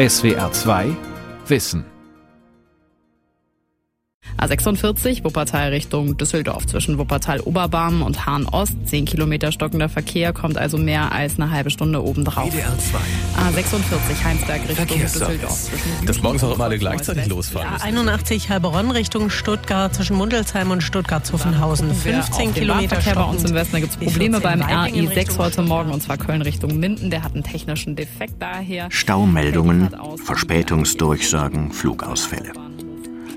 SWR 0.00 0.50
2 0.50 0.96
Wissen 1.46 1.84
A46 4.40 5.22
Wuppertal 5.22 5.68
Richtung 5.68 6.16
Düsseldorf 6.16 6.66
zwischen 6.66 6.96
Wuppertal-Oberbarm 6.96 8.00
und 8.00 8.24
Hahn-Ost. 8.24 8.72
10 8.86 9.04
Kilometer 9.04 9.52
stockender 9.52 9.90
Verkehr 9.90 10.32
kommt 10.32 10.56
also 10.56 10.78
mehr 10.78 11.12
als 11.12 11.38
eine 11.38 11.50
halbe 11.50 11.68
Stunde 11.68 12.02
obendrauf. 12.02 12.50
WDR 12.50 12.72
2. 12.78 12.98
A46 13.60 14.24
Heinsberg 14.24 14.66
Richtung 14.66 14.98
Düsseldorf. 14.98 15.70
Das 16.06 16.22
morgens 16.22 16.42
auch 16.44 16.54
immer 16.54 16.64
alle 16.64 16.78
gleichzeitig 16.78 17.26
losfahren 17.26 17.70
müssen. 17.70 17.84
81 17.84 18.48
Heilbronn 18.48 18.90
Richtung 18.90 19.28
Stuttgart 19.28 19.94
zwischen 19.94 20.16
Mundelsheim 20.16 20.70
und 20.70 20.82
Stuttgart-Zuffenhausen. 20.82 21.94
15 21.94 22.54
Kilometer 22.54 22.96
Verkehr 22.96 23.16
bei 23.16 23.30
uns 23.30 23.44
im 23.44 23.54
Westen. 23.54 23.72
Da 23.72 23.80
gibt 23.80 23.92
es 23.92 23.98
Probleme 23.98 24.40
14 24.40 24.42
beim 24.42 24.60
Weibingen 24.60 25.10
RI6 25.10 25.16
Richtung 25.16 25.38
heute 25.38 25.62
Morgen 25.62 25.90
und 25.90 26.02
zwar 26.02 26.16
Köln 26.16 26.40
Richtung 26.40 26.80
Minden. 26.80 27.10
Der 27.10 27.24
hat 27.24 27.34
einen 27.34 27.44
technischen 27.44 27.94
Defekt 27.94 28.34
daher. 28.38 28.86
Staumeldungen, 28.90 29.90
Verspätungsdurchsagen, 30.24 31.72
Flugausfälle. 31.72 32.69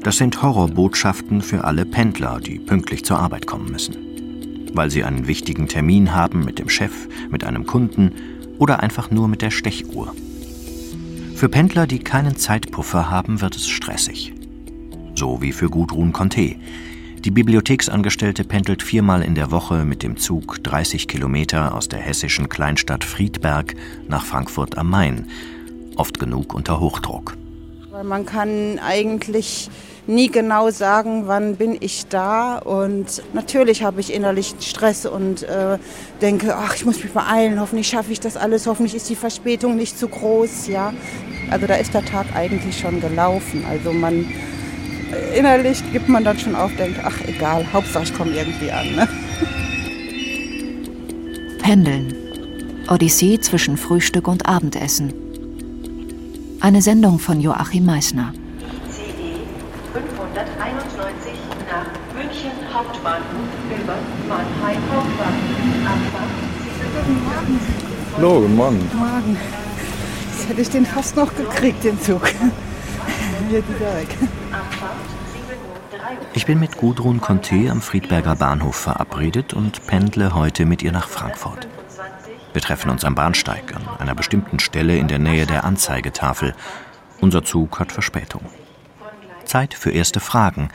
Das 0.03 0.17
sind 0.17 0.41
Horrorbotschaften 0.41 1.41
für 1.41 1.63
alle 1.63 1.85
Pendler, 1.85 2.41
die 2.41 2.59
pünktlich 2.59 3.05
zur 3.05 3.19
Arbeit 3.19 3.47
kommen 3.47 3.71
müssen. 3.71 3.95
Weil 4.73 4.91
sie 4.91 5.05
einen 5.05 5.27
wichtigen 5.27 5.69
Termin 5.69 6.13
haben 6.13 6.43
mit 6.43 6.59
dem 6.59 6.67
Chef, 6.67 7.07
mit 7.29 7.45
einem 7.45 7.65
Kunden 7.65 8.11
oder 8.59 8.81
einfach 8.81 9.11
nur 9.11 9.29
mit 9.29 9.41
der 9.41 9.49
Stechuhr. 9.49 10.13
Für 11.35 11.47
Pendler, 11.47 11.87
die 11.87 11.99
keinen 11.99 12.35
Zeitpuffer 12.35 13.09
haben, 13.09 13.39
wird 13.39 13.55
es 13.55 13.69
stressig. 13.69 14.33
So 15.15 15.41
wie 15.41 15.53
für 15.53 15.69
Gudrun 15.69 16.11
Conté. 16.11 16.57
Die 17.19 17.31
Bibliotheksangestellte 17.31 18.43
pendelt 18.43 18.83
viermal 18.83 19.21
in 19.21 19.35
der 19.35 19.51
Woche 19.51 19.85
mit 19.85 20.03
dem 20.03 20.17
Zug 20.17 20.61
30 20.63 21.07
Kilometer 21.07 21.73
aus 21.73 21.87
der 21.87 21.99
hessischen 21.99 22.49
Kleinstadt 22.49 23.05
Friedberg 23.05 23.73
nach 24.09 24.25
Frankfurt 24.25 24.77
am 24.77 24.89
Main. 24.89 25.27
Oft 25.95 26.19
genug 26.19 26.53
unter 26.53 26.81
Hochdruck. 26.81 27.37
Man 28.03 28.25
kann 28.25 28.79
eigentlich 28.79 29.69
nie 30.07 30.29
genau 30.29 30.69
sagen, 30.69 31.23
wann 31.27 31.55
bin 31.55 31.77
ich 31.79 32.07
da. 32.07 32.57
Und 32.57 33.23
natürlich 33.33 33.83
habe 33.83 34.01
ich 34.01 34.13
innerlich 34.13 34.55
Stress 34.59 35.05
und 35.05 35.43
äh, 35.43 35.77
denke, 36.21 36.55
ach, 36.55 36.75
ich 36.75 36.85
muss 36.85 37.03
mich 37.03 37.13
beeilen, 37.13 37.59
hoffentlich 37.59 37.87
schaffe 37.87 38.11
ich 38.11 38.19
das 38.19 38.37
alles, 38.37 38.67
hoffentlich 38.67 38.95
ist 38.95 39.09
die 39.09 39.15
Verspätung 39.15 39.75
nicht 39.75 39.97
zu 39.97 40.07
groß. 40.07 40.67
Ja, 40.67 40.93
also 41.51 41.67
da 41.67 41.75
ist 41.75 41.93
der 41.93 42.05
Tag 42.05 42.27
eigentlich 42.35 42.79
schon 42.79 42.99
gelaufen. 42.99 43.63
Also 43.69 43.93
man 43.93 44.25
innerlich 45.35 45.79
gibt 45.91 46.09
man 46.09 46.23
dann 46.23 46.37
schon 46.37 46.55
auf, 46.55 46.75
denkt, 46.75 46.99
ach 47.03 47.15
egal, 47.27 47.65
Hauptsache 47.71 48.03
ich 48.03 48.13
komme 48.13 48.31
irgendwie 48.31 48.71
an. 48.71 48.95
Ne? 48.95 49.07
Pendeln. 51.61 52.13
Odyssee 52.89 53.39
zwischen 53.39 53.77
Frühstück 53.77 54.27
und 54.27 54.45
Abendessen. 54.45 55.13
Eine 56.59 56.81
Sendung 56.81 57.19
von 57.19 57.39
Joachim 57.39 57.85
Meissner. 57.85 58.33
CE 60.43 60.49
591 60.49 61.39
nach 61.69 62.13
München 62.13 62.51
Hauptbahnhof 62.73 63.49
über 63.69 63.95
Mannheim 64.27 64.81
Hauptbahnhof. 64.91 65.85
Abfahrt 65.85 66.29
Hallo, 68.17 68.41
guten 68.41 68.55
Morgen. 68.55 68.89
Morgen. 68.93 69.37
Jetzt 70.31 70.49
hätte 70.49 70.61
ich 70.61 70.69
den 70.69 70.85
fast 70.85 71.15
noch 71.15 71.33
gekriegt, 71.33 71.83
den 71.85 71.99
Zug. 72.01 72.27
Hier 73.49 73.61
dieser 73.61 73.95
weg. 73.95 74.09
Abfahrt 74.51 74.97
7 75.31 75.43
Uhr 75.47 75.99
3 75.99 76.17
Ich 76.33 76.45
bin 76.45 76.59
mit 76.59 76.77
Gudrun 76.77 77.21
Conté 77.21 77.69
am 77.69 77.81
Friedberger 77.81 78.35
Bahnhof 78.35 78.75
verabredet 78.75 79.53
und 79.53 79.87
pendle 79.87 80.35
heute 80.35 80.65
mit 80.65 80.83
ihr 80.83 80.91
nach 80.91 81.07
Frankfurt. 81.07 81.67
Wir 82.51 82.61
treffen 82.61 82.91
uns 82.91 83.05
am 83.05 83.15
Bahnsteig 83.15 83.73
an 83.75 83.87
einer 83.99 84.15
bestimmten 84.15 84.59
Stelle 84.59 84.97
in 84.97 85.07
der 85.07 85.19
Nähe 85.19 85.45
der 85.45 85.63
Anzeigetafel. 85.63 86.53
Unser 87.21 87.43
Zug 87.43 87.79
hat 87.79 87.93
Verspätung. 87.93 88.41
Zeit 89.53 89.75
für 89.75 89.91
erste 89.91 90.19
Fragen. 90.19 90.69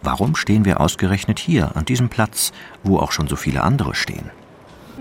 Warum 0.00 0.36
stehen 0.36 0.64
wir 0.64 0.80
ausgerechnet 0.80 1.40
hier, 1.40 1.72
an 1.74 1.84
diesem 1.84 2.10
Platz, 2.10 2.52
wo 2.84 2.98
auch 2.98 3.10
schon 3.10 3.26
so 3.26 3.34
viele 3.34 3.64
andere 3.64 3.96
stehen? 3.96 4.30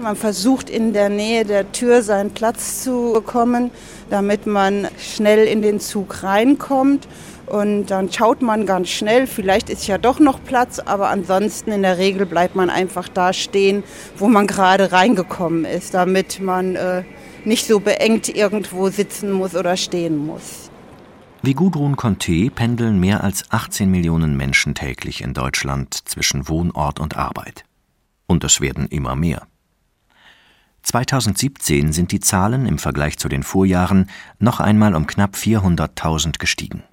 Man 0.02 0.16
versucht 0.16 0.68
in 0.68 0.94
der 0.94 1.10
Nähe 1.10 1.46
der 1.46 1.72
Tür 1.72 2.02
seinen 2.02 2.32
Platz 2.32 2.82
zu 2.84 3.12
bekommen, 3.14 3.70
damit 4.10 4.48
man 4.48 4.88
schnell 4.98 5.46
in 5.46 5.62
den 5.62 5.80
Zug 5.80 6.24
reinkommt. 6.24 7.08
Und 7.46 7.88
dann 7.92 8.12
schaut 8.12 8.42
man 8.42 8.66
ganz 8.66 8.90
schnell, 8.90 9.28
vielleicht 9.28 9.70
ist 9.70 9.86
ja 9.86 10.00
doch 10.00 10.20
noch 10.20 10.44
Platz, 10.44 10.80
aber 10.80 11.10
ansonsten 11.10 11.72
in 11.72 11.84
der 11.84 12.00
Regel 12.00 12.26
bleibt 12.26 12.56
man 12.56 12.72
einfach 12.72 13.08
da 13.08 13.32
stehen, 13.32 13.84
wo 14.18 14.28
man 14.28 14.48
gerade 14.48 14.92
reingekommen 14.92 15.66
ist, 15.66 15.94
damit 15.94 16.40
man 16.40 16.76
äh, 16.76 17.04
nicht 17.46 17.68
so 17.68 17.80
beengt 17.80 18.28
irgendwo 18.28 18.90
sitzen 18.90 19.32
muss 19.32 19.56
oder 19.56 19.78
stehen 19.78 20.18
muss. 20.18 20.72
Wie 21.46 21.56
Gudrun 21.56 21.98
Conté 21.98 22.50
pendeln 22.50 23.02
mehr 23.02 23.22
als 23.22 23.52
18 23.52 23.92
Millionen 23.92 24.38
Menschen 24.38 24.76
täglich 24.76 25.20
in 25.20 25.34
Deutschland 25.34 25.94
zwischen 26.08 26.48
Wohnort 26.48 27.02
und 27.02 27.18
Arbeit. 27.18 27.66
Und 28.28 28.46
es 28.46 28.62
werden 28.62 28.88
immer 28.88 29.18
mehr. 29.18 29.46
2017 30.84 31.92
sind 31.92 32.14
die 32.14 32.22
Zahlen 32.22 32.66
im 32.66 32.80
Vergleich 32.80 33.18
zu 33.18 33.28
den 33.28 33.44
Vorjahren 33.44 34.10
noch 34.40 34.62
einmal 34.62 34.96
um 34.96 35.06
knapp 35.06 35.36
400.000 35.36 36.40
gestiegen. 36.40 36.84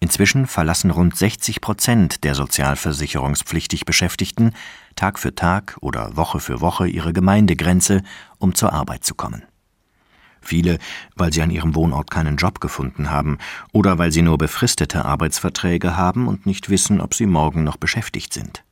Inzwischen 0.00 0.46
verlassen 0.46 0.90
rund 0.90 1.14
60 1.14 1.60
Prozent 1.60 2.24
der 2.24 2.34
sozialversicherungspflichtig 2.34 3.84
Beschäftigten 3.84 4.54
Tag 4.96 5.18
für 5.18 5.34
Tag 5.34 5.76
oder 5.82 6.16
Woche 6.16 6.40
für 6.40 6.62
Woche 6.62 6.88
ihre 6.88 7.12
Gemeindegrenze, 7.12 8.02
um 8.38 8.54
zur 8.54 8.72
Arbeit 8.72 9.04
zu 9.04 9.14
kommen. 9.14 9.42
Viele, 10.40 10.78
weil 11.16 11.32
sie 11.32 11.42
an 11.42 11.50
ihrem 11.50 11.74
Wohnort 11.74 12.10
keinen 12.10 12.36
Job 12.36 12.60
gefunden 12.60 13.10
haben 13.10 13.38
oder 13.72 13.98
weil 13.98 14.12
sie 14.12 14.22
nur 14.22 14.38
befristete 14.38 15.04
Arbeitsverträge 15.04 15.96
haben 15.96 16.28
und 16.28 16.46
nicht 16.46 16.70
wissen, 16.70 17.00
ob 17.00 17.14
sie 17.14 17.26
morgen 17.26 17.64
noch 17.64 17.76
beschäftigt 17.76 18.32
sind. 18.32 18.64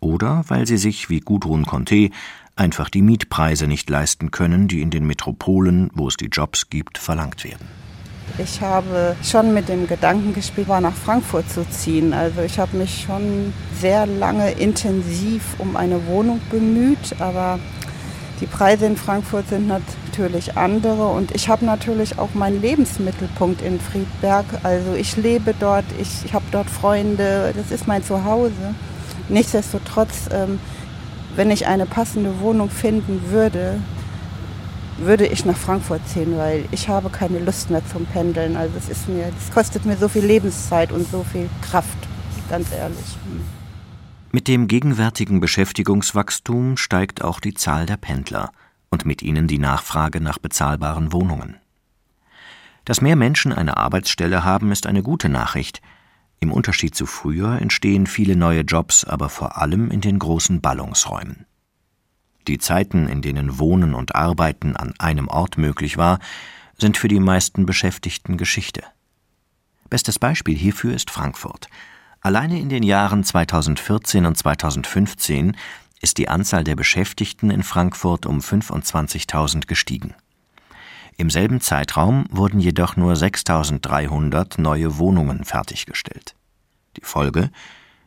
Oder 0.00 0.44
weil 0.48 0.66
sie 0.66 0.78
sich, 0.78 1.10
wie 1.10 1.20
Gudrun 1.20 1.66
Conté, 1.66 2.10
einfach 2.56 2.88
die 2.90 3.02
Mietpreise 3.02 3.66
nicht 3.66 3.88
leisten 3.88 4.30
können, 4.30 4.68
die 4.68 4.80
in 4.80 4.90
den 4.90 5.06
Metropolen, 5.06 5.90
wo 5.94 6.08
es 6.08 6.16
die 6.16 6.26
Jobs 6.26 6.70
gibt, 6.70 6.98
verlangt 6.98 7.44
werden. 7.44 7.68
Ich 8.38 8.60
habe 8.60 9.16
schon 9.22 9.52
mit 9.52 9.68
dem 9.68 9.86
Gedanken 9.86 10.32
gespielt, 10.34 10.68
mal 10.68 10.80
nach 10.80 10.94
Frankfurt 10.94 11.50
zu 11.50 11.68
ziehen. 11.68 12.14
Also 12.14 12.40
ich 12.42 12.58
habe 12.58 12.76
mich 12.76 13.04
schon 13.06 13.52
sehr 13.78 14.06
lange 14.06 14.52
intensiv 14.52 15.42
um 15.58 15.76
eine 15.76 16.06
Wohnung 16.06 16.40
bemüht, 16.50 17.16
aber 17.18 17.58
die 18.40 18.46
Preise 18.46 18.86
in 18.86 18.96
Frankfurt 18.96 19.48
sind 19.48 19.68
natürlich 19.68 20.56
andere 20.56 21.08
und 21.08 21.34
ich 21.34 21.48
habe 21.48 21.64
natürlich 21.64 22.18
auch 22.18 22.32
meinen 22.34 22.60
Lebensmittelpunkt 22.62 23.60
in 23.60 23.78
Friedberg. 23.78 24.46
Also 24.62 24.94
ich 24.94 25.16
lebe 25.16 25.54
dort, 25.58 25.84
ich, 26.00 26.32
habe 26.32 26.44
dort 26.50 26.70
Freunde, 26.70 27.52
das 27.54 27.70
ist 27.70 27.86
mein 27.86 28.02
Zuhause. 28.02 28.74
Nichtsdestotrotz, 29.28 30.30
ähm, 30.32 30.58
wenn 31.36 31.50
ich 31.50 31.66
eine 31.66 31.84
passende 31.84 32.40
Wohnung 32.40 32.70
finden 32.70 33.30
würde, 33.30 33.78
würde 34.98 35.26
ich 35.26 35.44
nach 35.44 35.56
Frankfurt 35.56 36.06
ziehen, 36.08 36.36
weil 36.36 36.64
ich 36.70 36.88
habe 36.88 37.10
keine 37.10 37.38
Lust 37.38 37.70
mehr 37.70 37.82
zum 37.92 38.06
Pendeln. 38.06 38.56
Also 38.56 38.72
es 38.78 38.88
ist 38.88 39.08
mir, 39.08 39.30
es 39.38 39.52
kostet 39.54 39.84
mir 39.84 39.96
so 39.96 40.08
viel 40.08 40.24
Lebenszeit 40.24 40.92
und 40.92 41.10
so 41.10 41.24
viel 41.30 41.48
Kraft, 41.62 41.98
ganz 42.48 42.68
ehrlich. 42.72 43.16
Mit 44.32 44.46
dem 44.46 44.68
gegenwärtigen 44.68 45.40
Beschäftigungswachstum 45.40 46.76
steigt 46.76 47.22
auch 47.22 47.40
die 47.40 47.54
Zahl 47.54 47.86
der 47.86 47.96
Pendler 47.96 48.52
und 48.88 49.04
mit 49.04 49.22
ihnen 49.22 49.48
die 49.48 49.58
Nachfrage 49.58 50.20
nach 50.20 50.38
bezahlbaren 50.38 51.12
Wohnungen. 51.12 51.56
Dass 52.84 53.00
mehr 53.00 53.16
Menschen 53.16 53.52
eine 53.52 53.76
Arbeitsstelle 53.76 54.44
haben, 54.44 54.70
ist 54.70 54.86
eine 54.86 55.02
gute 55.02 55.28
Nachricht. 55.28 55.82
Im 56.38 56.52
Unterschied 56.52 56.94
zu 56.94 57.06
früher 57.06 57.60
entstehen 57.60 58.06
viele 58.06 58.36
neue 58.36 58.60
Jobs, 58.60 59.04
aber 59.04 59.28
vor 59.30 59.58
allem 59.58 59.90
in 59.90 60.00
den 60.00 60.20
großen 60.20 60.60
Ballungsräumen. 60.60 61.46
Die 62.46 62.58
Zeiten, 62.58 63.08
in 63.08 63.22
denen 63.22 63.58
Wohnen 63.58 63.94
und 63.94 64.14
Arbeiten 64.14 64.76
an 64.76 64.94
einem 64.98 65.26
Ort 65.26 65.58
möglich 65.58 65.98
war, 65.98 66.20
sind 66.78 66.96
für 66.96 67.08
die 67.08 67.20
meisten 67.20 67.66
Beschäftigten 67.66 68.36
Geschichte. 68.36 68.84
Bestes 69.90 70.20
Beispiel 70.20 70.56
hierfür 70.56 70.94
ist 70.94 71.10
Frankfurt. 71.10 71.68
Alleine 72.20 72.60
in 72.60 72.68
den 72.68 72.82
Jahren 72.82 73.24
2014 73.24 74.26
und 74.26 74.36
2015 74.36 75.56
ist 76.02 76.18
die 76.18 76.28
Anzahl 76.28 76.64
der 76.64 76.76
Beschäftigten 76.76 77.50
in 77.50 77.62
Frankfurt 77.62 78.26
um 78.26 78.40
25.000 78.40 79.66
gestiegen. 79.66 80.14
Im 81.16 81.30
selben 81.30 81.60
Zeitraum 81.60 82.26
wurden 82.30 82.60
jedoch 82.60 82.96
nur 82.96 83.14
6.300 83.14 84.60
neue 84.60 84.98
Wohnungen 84.98 85.44
fertiggestellt. 85.44 86.34
Die 86.96 87.04
Folge? 87.04 87.50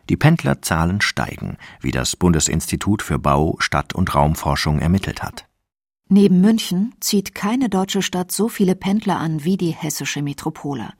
Die 0.09 0.17
Pendlerzahlen 0.17 1.01
steigen, 1.01 1.57
wie 1.79 1.91
das 1.91 2.15
Bundesinstitut 2.15 3.01
für 3.01 3.19
Bau, 3.19 3.55
Stadt- 3.59 3.93
und 3.93 4.13
Raumforschung 4.13 4.79
ermittelt 4.79 5.23
hat. 5.23 5.45
Neben 6.09 6.41
München 6.41 6.93
zieht 6.99 7.33
keine 7.33 7.69
deutsche 7.69 8.01
Stadt 8.01 8.31
so 8.31 8.49
viele 8.49 8.75
Pendler 8.75 9.17
an 9.17 9.43
wie 9.43 9.57
die 9.57 9.71
hessische 9.71 10.21
Metropole. 10.21 10.93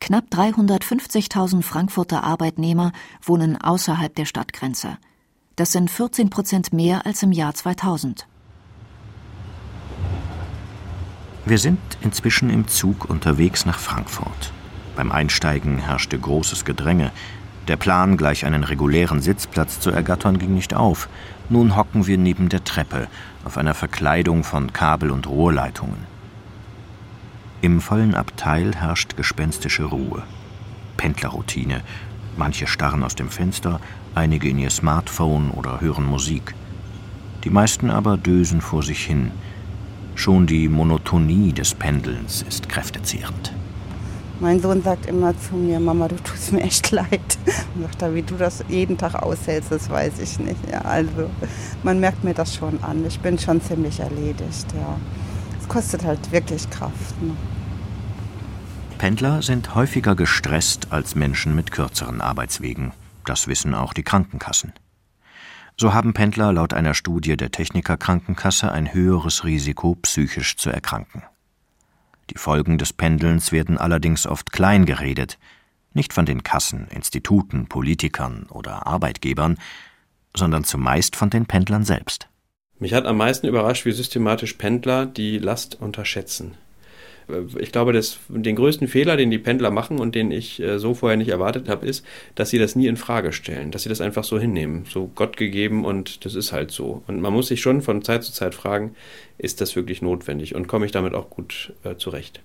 Knapp 0.00 0.24
350.000 0.30 1.62
Frankfurter 1.62 2.24
Arbeitnehmer 2.24 2.92
wohnen 3.22 3.60
außerhalb 3.60 4.14
der 4.14 4.24
Stadtgrenze. 4.24 4.98
Das 5.56 5.72
sind 5.72 5.90
14 5.90 6.30
Prozent 6.30 6.72
mehr 6.72 7.04
als 7.04 7.22
im 7.22 7.32
Jahr 7.32 7.52
2000. 7.54 8.26
Wir 11.44 11.58
sind 11.58 11.80
inzwischen 12.00 12.50
im 12.50 12.68
Zug 12.68 13.08
unterwegs 13.08 13.66
nach 13.66 13.78
Frankfurt. 13.78 14.52
Beim 14.94 15.10
Einsteigen 15.10 15.78
herrschte 15.78 16.18
großes 16.18 16.64
Gedränge. 16.64 17.10
Der 17.68 17.76
Plan, 17.76 18.16
gleich 18.16 18.44
einen 18.44 18.64
regulären 18.64 19.20
Sitzplatz 19.20 19.80
zu 19.80 19.90
ergattern, 19.90 20.38
ging 20.38 20.54
nicht 20.54 20.74
auf. 20.74 21.08
Nun 21.48 21.76
hocken 21.76 22.06
wir 22.06 22.18
neben 22.18 22.48
der 22.48 22.64
Treppe, 22.64 23.08
auf 23.44 23.58
einer 23.58 23.74
Verkleidung 23.74 24.44
von 24.44 24.72
Kabel- 24.72 25.10
und 25.10 25.26
Rohrleitungen. 25.26 26.17
Im 27.60 27.80
vollen 27.80 28.14
Abteil 28.14 28.76
herrscht 28.76 29.16
gespenstische 29.16 29.82
Ruhe. 29.82 30.22
Pendlerroutine. 30.96 31.80
Manche 32.36 32.68
starren 32.68 33.02
aus 33.02 33.16
dem 33.16 33.28
Fenster, 33.28 33.80
einige 34.14 34.48
in 34.48 34.58
ihr 34.58 34.70
Smartphone 34.70 35.50
oder 35.50 35.80
hören 35.80 36.04
Musik. 36.04 36.54
Die 37.42 37.50
meisten 37.50 37.90
aber 37.90 38.16
dösen 38.16 38.60
vor 38.60 38.84
sich 38.84 39.04
hin. 39.04 39.32
Schon 40.14 40.46
die 40.46 40.68
Monotonie 40.68 41.52
des 41.52 41.74
Pendelns 41.74 42.42
ist 42.42 42.68
kräftezehrend. 42.68 43.52
Mein 44.38 44.60
Sohn 44.60 44.80
sagt 44.80 45.06
immer 45.06 45.36
zu 45.36 45.56
mir, 45.56 45.80
Mama, 45.80 46.06
du 46.06 46.14
tust 46.14 46.52
mir 46.52 46.62
echt 46.62 46.92
leid. 46.92 47.38
Und 47.74 47.82
sagt 47.82 48.02
er, 48.02 48.14
wie 48.14 48.22
du 48.22 48.36
das 48.36 48.64
jeden 48.68 48.96
Tag 48.96 49.16
aushältst, 49.16 49.72
das 49.72 49.90
weiß 49.90 50.20
ich 50.20 50.38
nicht. 50.38 50.60
Ja, 50.70 50.82
also 50.82 51.28
man 51.82 51.98
merkt 51.98 52.22
mir 52.22 52.34
das 52.34 52.54
schon 52.54 52.80
an. 52.84 53.04
Ich 53.04 53.18
bin 53.18 53.36
schon 53.36 53.60
ziemlich 53.60 53.98
erledigt, 53.98 54.66
ja. 54.76 54.96
Kostet 55.68 56.04
halt 56.04 56.32
wirklich 56.32 56.68
Kraft. 56.70 57.22
Ne? 57.22 57.36
Pendler 58.98 59.42
sind 59.42 59.74
häufiger 59.74 60.16
gestresst 60.16 60.88
als 60.90 61.14
Menschen 61.14 61.54
mit 61.54 61.70
kürzeren 61.70 62.20
Arbeitswegen. 62.20 62.92
Das 63.24 63.46
wissen 63.46 63.74
auch 63.74 63.92
die 63.92 64.02
Krankenkassen. 64.02 64.72
So 65.76 65.94
haben 65.94 66.14
Pendler 66.14 66.52
laut 66.52 66.74
einer 66.74 66.94
Studie 66.94 67.36
der 67.36 67.52
Techniker 67.52 67.96
Krankenkasse 67.96 68.72
ein 68.72 68.92
höheres 68.92 69.44
Risiko, 69.44 69.94
psychisch 69.96 70.56
zu 70.56 70.70
erkranken. 70.70 71.22
Die 72.30 72.38
Folgen 72.38 72.78
des 72.78 72.92
Pendelns 72.92 73.52
werden 73.52 73.78
allerdings 73.78 74.26
oft 74.26 74.50
klein 74.50 74.86
geredet, 74.86 75.38
nicht 75.94 76.12
von 76.12 76.26
den 76.26 76.42
Kassen, 76.42 76.88
Instituten, 76.88 77.68
Politikern 77.68 78.46
oder 78.50 78.86
Arbeitgebern, 78.86 79.58
sondern 80.34 80.64
zumeist 80.64 81.14
von 81.14 81.30
den 81.30 81.46
Pendlern 81.46 81.84
selbst. 81.84 82.28
Mich 82.78 82.94
hat 82.94 83.06
am 83.06 83.16
meisten 83.16 83.46
überrascht, 83.46 83.84
wie 83.86 83.92
systematisch 83.92 84.54
Pendler 84.54 85.06
die 85.06 85.38
Last 85.38 85.80
unterschätzen. 85.80 86.54
Ich 87.58 87.72
glaube, 87.72 87.92
dass 87.92 88.20
den 88.28 88.56
größten 88.56 88.88
Fehler, 88.88 89.18
den 89.18 89.30
die 89.30 89.38
Pendler 89.38 89.70
machen 89.70 89.98
und 89.98 90.14
den 90.14 90.30
ich 90.30 90.60
äh, 90.60 90.78
so 90.78 90.94
vorher 90.94 91.18
nicht 91.18 91.28
erwartet 91.28 91.68
habe, 91.68 91.84
ist, 91.84 92.04
dass 92.34 92.48
sie 92.48 92.58
das 92.58 92.74
nie 92.74 92.86
in 92.86 92.96
Frage 92.96 93.34
stellen, 93.34 93.70
dass 93.70 93.82
sie 93.82 93.90
das 93.90 94.00
einfach 94.00 94.24
so 94.24 94.38
hinnehmen, 94.38 94.86
so 94.88 95.10
Gott 95.14 95.36
gegeben 95.36 95.84
und 95.84 96.24
das 96.24 96.34
ist 96.34 96.52
halt 96.52 96.70
so. 96.70 97.02
Und 97.06 97.20
man 97.20 97.34
muss 97.34 97.48
sich 97.48 97.60
schon 97.60 97.82
von 97.82 98.02
Zeit 98.02 98.24
zu 98.24 98.32
Zeit 98.32 98.54
fragen, 98.54 98.94
ist 99.36 99.60
das 99.60 99.76
wirklich 99.76 100.00
notwendig 100.00 100.54
und 100.54 100.68
komme 100.68 100.86
ich 100.86 100.92
damit 100.92 101.12
auch 101.14 101.28
gut 101.28 101.74
äh, 101.84 101.96
zurecht? 101.96 102.40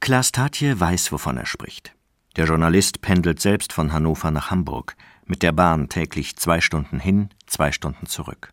Klaas 0.00 0.32
Tatje 0.32 0.78
weiß, 0.78 1.12
wovon 1.12 1.36
er 1.36 1.46
spricht. 1.46 1.92
Der 2.34 2.46
Journalist 2.46 3.02
pendelt 3.02 3.40
selbst 3.40 3.72
von 3.72 3.92
Hannover 3.92 4.32
nach 4.32 4.50
Hamburg, 4.50 4.96
mit 5.24 5.42
der 5.44 5.52
Bahn 5.52 5.88
täglich 5.88 6.36
zwei 6.36 6.60
Stunden 6.60 6.98
hin, 6.98 7.30
zwei 7.46 7.70
Stunden 7.70 8.06
zurück. 8.06 8.52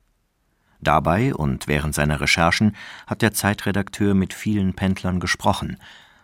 Dabei 0.83 1.33
und 1.33 1.67
während 1.67 1.95
seiner 1.95 2.21
Recherchen 2.21 2.75
hat 3.07 3.21
der 3.21 3.33
Zeitredakteur 3.33 4.13
mit 4.13 4.33
vielen 4.33 4.73
Pendlern 4.73 5.19
gesprochen, 5.19 5.77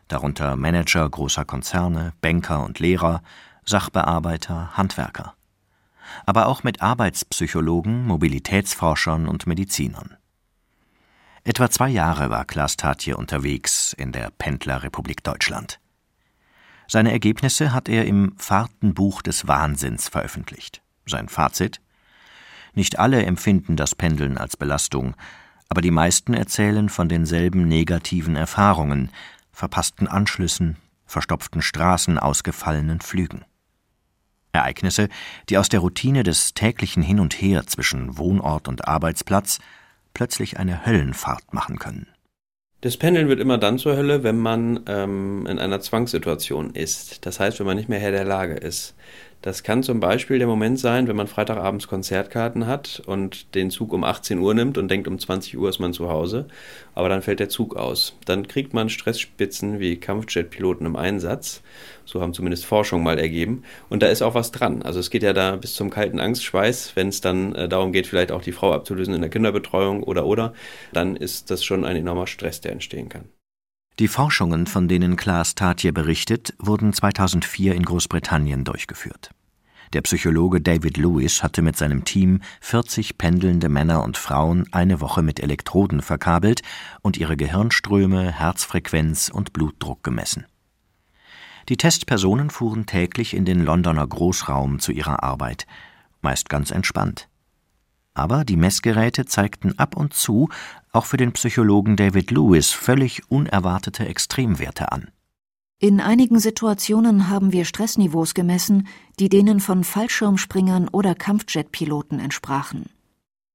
darunter 0.08 0.56
Manager 0.56 1.10
großer 1.10 1.46
Konzerne, 1.46 2.14
Banker 2.22 2.64
und 2.64 2.80
Lehrer, 2.80 3.22
Sachbearbeiter, 3.66 4.76
Handwerker. 4.76 5.36
Aber 6.26 6.48
auch 6.48 6.64
mit 6.64 6.82
Arbeitspsychologen, 6.82 8.06
Mobilitätsforschern 8.06 9.28
und 9.28 9.48
Medizinern. 9.48 10.18
Etwa 11.44 11.70
zwei 11.70 11.90
Jahre 11.90 12.30
war 12.30 12.46
Klaas 12.46 12.76
Tatje 12.78 13.16
unterwegs 13.16 13.94
in 13.94 14.12
der 14.12 14.32
Pendlerrepublik 14.32 15.24
Deutschland. 15.24 15.80
Seine 16.88 17.12
Ergebnisse 17.12 17.72
hat 17.72 17.88
er 17.88 18.06
im 18.06 18.34
Fahrtenbuch 18.38 19.22
des 19.22 19.48
Wahnsinns 19.48 20.10
veröffentlicht. 20.10 20.82
Sein 21.06 21.30
Fazit 21.30 21.80
nicht 22.74 23.00
alle 23.00 23.24
empfinden 23.24 23.76
das 23.76 23.96
Pendeln 23.96 24.38
als 24.38 24.58
Belastung, 24.58 25.16
aber 25.70 25.82
die 25.82 25.92
meisten 25.92 26.34
erzählen 26.34 26.90
von 26.90 27.10
denselben 27.10 27.68
negativen 27.68 28.36
Erfahrungen, 28.36 29.10
verpassten 29.52 30.08
Anschlüssen, 30.08 30.78
verstopften 31.06 31.62
Straßen, 31.62 32.18
ausgefallenen 32.18 33.02
Flügen. 33.02 33.46
Ereignisse, 34.52 35.10
die 35.50 35.58
aus 35.58 35.70
der 35.70 35.80
Routine 35.80 36.24
des 36.24 36.54
täglichen 36.54 37.04
Hin 37.04 37.20
und 37.20 37.34
Her 37.40 37.68
zwischen 37.68 38.18
Wohnort 38.18 38.68
und 38.68 38.88
Arbeitsplatz 38.88 39.60
plötzlich 40.14 40.58
eine 40.58 40.86
Höllenfahrt 40.86 41.54
machen 41.54 41.78
können. 41.78 42.08
Das 42.82 42.96
Pendeln 42.96 43.28
wird 43.28 43.42
immer 43.42 43.58
dann 43.58 43.78
zur 43.78 43.98
Hölle, 43.98 44.24
wenn 44.24 44.38
man 44.38 44.86
ähm, 44.88 45.46
in 45.48 45.60
einer 45.60 45.82
Zwangssituation 45.82 46.74
ist. 46.74 47.26
Das 47.26 47.40
heißt, 47.40 47.60
wenn 47.60 47.68
man 47.68 47.76
nicht 47.76 47.90
mehr 47.90 48.00
Herr 48.00 48.12
der 48.12 48.24
Lage 48.24 48.54
ist. 48.54 48.96
Das 49.42 49.64
kann 49.64 49.84
zum 49.84 50.02
Beispiel 50.02 50.38
der 50.38 50.48
Moment 50.48 50.80
sein, 50.80 51.08
wenn 51.08 51.16
man 51.16 51.28
Freitagabends 51.28 51.88
Konzertkarten 51.88 52.68
hat 52.68 53.02
und 53.06 53.56
den 53.56 53.72
Zug 53.72 53.94
um 53.94 54.04
18 54.04 54.38
Uhr 54.38 54.54
nimmt 54.54 54.78
und 54.78 54.90
denkt, 54.92 55.08
um 55.08 55.18
20 55.18 55.58
Uhr 55.58 55.70
ist 55.70 55.80
man 55.80 55.94
zu 55.94 56.10
Hause, 56.10 56.48
aber 56.94 57.08
dann 57.08 57.22
fällt 57.22 57.40
der 57.40 57.48
Zug 57.48 57.78
aus. 57.78 58.18
Dann 58.26 58.50
kriegt 58.50 58.74
man 58.74 58.90
Stressspitzen 58.90 59.80
wie 59.80 59.96
Kampfjetpiloten 59.96 60.86
im 60.86 60.98
Einsatz. 60.98 61.62
So 62.04 62.22
haben 62.22 62.34
zumindest 62.34 62.66
Forschung 62.66 63.02
mal 63.02 63.18
ergeben. 63.18 63.64
Und 63.88 64.04
da 64.04 64.08
ist 64.08 64.22
auch 64.22 64.34
was 64.34 64.52
dran. 64.52 64.82
Also 64.82 65.00
es 65.00 65.10
geht 65.10 65.24
ja 65.24 65.32
da 65.32 65.56
bis 65.56 65.74
zum 65.74 65.90
kalten 65.90 66.20
Angstschweiß, 66.20 66.98
wenn 66.98 67.08
es 67.08 67.22
dann 67.22 67.56
äh, 67.56 67.70
darum 67.70 67.94
geht, 67.94 68.08
vielleicht 68.08 68.34
auch 68.34 68.42
die 68.42 68.52
Frau 68.52 68.74
abzulösen 68.74 69.14
in 69.14 69.22
der 69.22 69.30
Kinderbetreuung 69.30 70.04
oder 70.04 70.26
oder, 70.26 70.54
dann 70.92 71.16
ist 71.16 71.50
das 71.50 71.64
schon 71.64 71.86
ein 71.86 71.96
enormer 71.96 72.28
Stress, 72.28 72.60
der 72.60 72.74
entstehen 72.74 73.08
kann. 73.08 73.30
Die 74.00 74.08
Forschungen, 74.08 74.66
von 74.66 74.88
denen 74.88 75.18
Klaas 75.18 75.56
Tatje 75.56 75.92
berichtet, 75.92 76.54
wurden 76.58 76.94
2004 76.94 77.76
in 77.76 77.84
Großbritannien 77.84 78.64
durchgeführt. 78.64 79.32
Der 79.92 80.02
Psychologe 80.04 80.62
David 80.62 80.96
Lewis 80.96 81.44
hatte 81.44 81.62
mit 81.62 81.76
seinem 81.76 82.06
Team 82.06 82.40
40 82.62 83.18
pendelnde 83.18 83.68
Männer 83.68 84.02
und 84.04 84.18
Frauen 84.18 84.72
eine 84.72 85.02
Woche 85.02 85.22
mit 85.22 85.42
Elektroden 85.42 86.02
verkabelt 86.02 86.62
und 87.02 87.18
ihre 87.18 87.36
Gehirnströme, 87.36 88.32
Herzfrequenz 88.32 89.28
und 89.28 89.52
Blutdruck 89.52 90.02
gemessen. 90.02 90.46
Die 91.68 91.76
Testpersonen 91.76 92.52
fuhren 92.52 92.86
täglich 92.86 93.36
in 93.36 93.44
den 93.44 93.66
Londoner 93.66 94.08
Großraum 94.08 94.80
zu 94.80 94.94
ihrer 94.94 95.24
Arbeit, 95.24 95.68
meist 96.22 96.48
ganz 96.48 96.72
entspannt. 96.72 97.28
Aber 98.14 98.44
die 98.44 98.58
Messgeräte 98.58 99.26
zeigten 99.26 99.78
ab 99.78 99.96
und 99.96 100.14
zu 100.14 100.50
auch 100.92 101.06
für 101.06 101.18
den 101.18 101.32
Psychologen 101.34 101.96
David 101.96 102.32
Lewis 102.32 102.72
völlig 102.72 103.30
unerwartete 103.30 104.06
Extremwerte 104.06 104.92
an. 104.92 105.10
In 105.82 106.02
einigen 106.02 106.40
Situationen 106.40 107.30
haben 107.30 107.54
wir 107.54 107.64
Stressniveaus 107.64 108.34
gemessen, 108.34 108.88
die 109.18 109.30
denen 109.30 109.62
von 109.62 109.86
Fallschirmspringern 109.86 110.90
oder 110.90 111.16
Kampfjetpiloten 111.16 112.20
entsprachen. 112.20 112.90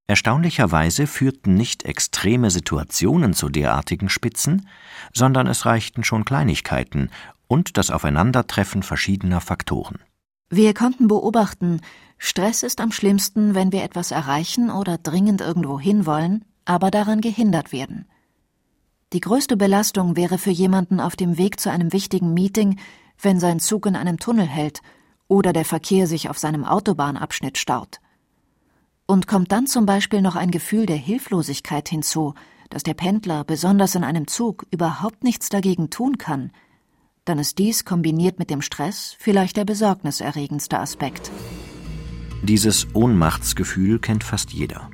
Erstaunlicherweise 0.07 1.07
führten 1.07 1.55
nicht 1.55 1.85
extreme 1.85 2.51
Situationen 2.51 3.35
zu 3.35 3.49
derartigen 3.49 4.09
Spitzen, 4.09 4.69
sondern 5.13 5.47
es 5.47 5.67
reichten 5.67 6.05
schon 6.05 6.25
Kleinigkeiten 6.25 7.11
und 7.47 7.77
das 7.77 7.91
Aufeinandertreffen 7.91 8.83
verschiedener 8.83 9.41
Faktoren. 9.41 9.99
Wir 10.51 10.75
konnten 10.75 11.09
beobachten, 11.09 11.81
Stress 12.19 12.63
ist 12.63 12.81
am 12.81 12.93
schlimmsten, 12.93 13.55
wenn 13.55 13.73
wir 13.73 13.83
etwas 13.83 14.11
erreichen 14.11 14.71
oder 14.71 14.99
dringend 14.99 15.41
irgendwo 15.41 15.81
hinwollen, 15.81 16.45
aber 16.65 16.91
daran 16.91 17.21
gehindert 17.21 17.73
werden. 17.73 18.07
Die 19.13 19.21
größte 19.21 19.57
Belastung 19.57 20.17
wäre 20.17 20.39
für 20.39 20.51
jemanden 20.51 20.99
auf 20.99 21.15
dem 21.15 21.39
Weg 21.39 21.61
zu 21.61 21.71
einem 21.71 21.93
wichtigen 21.93 22.35
Meeting, 22.35 22.81
wenn 23.21 23.39
sein 23.39 23.61
Zug 23.61 23.87
in 23.87 23.97
einem 23.97 24.19
Tunnel 24.19 24.47
hält 24.47 24.81
oder 25.29 25.53
der 25.53 25.65
Verkehr 25.65 26.07
sich 26.07 26.29
auf 26.29 26.39
seinem 26.39 26.65
Autobahnabschnitt 26.65 27.59
staut. 27.59 28.01
Und 29.07 29.27
kommt 29.27 29.53
dann 29.53 29.67
zum 29.67 29.87
Beispiel 29.87 30.21
noch 30.21 30.35
ein 30.35 30.51
Gefühl 30.51 30.87
der 30.87 30.97
Hilflosigkeit 30.97 31.89
hinzu, 31.89 32.35
dass 32.71 32.83
der 32.83 32.95
Pendler, 32.95 33.45
besonders 33.45 33.95
in 33.95 34.03
einem 34.03 34.27
Zug, 34.27 34.67
überhaupt 34.71 35.23
nichts 35.23 35.49
dagegen 35.49 35.91
tun 35.91 36.19
kann, 36.19 36.51
dann 37.25 37.39
ist 37.39 37.59
dies 37.59 37.85
kombiniert 37.85 38.39
mit 38.39 38.51
dem 38.51 38.63
Stress 38.63 39.15
vielleicht 39.19 39.57
der 39.57 39.65
besorgniserregendste 39.65 40.79
Aspekt. 40.79 41.31
Dieses 42.43 42.89
Ohnmachtsgefühl 42.95 43.99
kennt 43.99 44.25
fast 44.25 44.53
jeder 44.53 44.91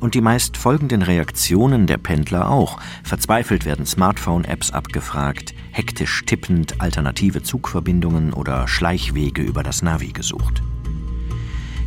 und 0.00 0.14
die 0.14 0.20
meist 0.20 0.56
folgenden 0.56 1.02
Reaktionen 1.02 1.86
der 1.86 1.98
Pendler 1.98 2.50
auch. 2.50 2.80
Verzweifelt 3.02 3.64
werden 3.64 3.86
Smartphone-Apps 3.86 4.70
abgefragt, 4.70 5.54
hektisch 5.70 6.24
tippend 6.24 6.80
alternative 6.80 7.42
Zugverbindungen 7.42 8.32
oder 8.32 8.68
Schleichwege 8.68 9.42
über 9.42 9.62
das 9.62 9.82
Navi 9.82 10.12
gesucht. 10.12 10.62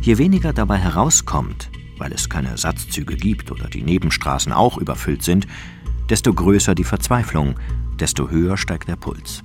Je 0.00 0.18
weniger 0.18 0.52
dabei 0.52 0.78
herauskommt, 0.78 1.70
weil 1.98 2.12
es 2.12 2.28
keine 2.28 2.58
Satzzüge 2.58 3.16
gibt 3.16 3.50
oder 3.50 3.68
die 3.68 3.82
Nebenstraßen 3.82 4.52
auch 4.52 4.78
überfüllt 4.78 5.22
sind, 5.22 5.46
desto 6.10 6.34
größer 6.34 6.74
die 6.74 6.84
Verzweiflung, 6.84 7.54
desto 8.00 8.28
höher 8.28 8.56
steigt 8.56 8.88
der 8.88 8.96
Puls. 8.96 9.44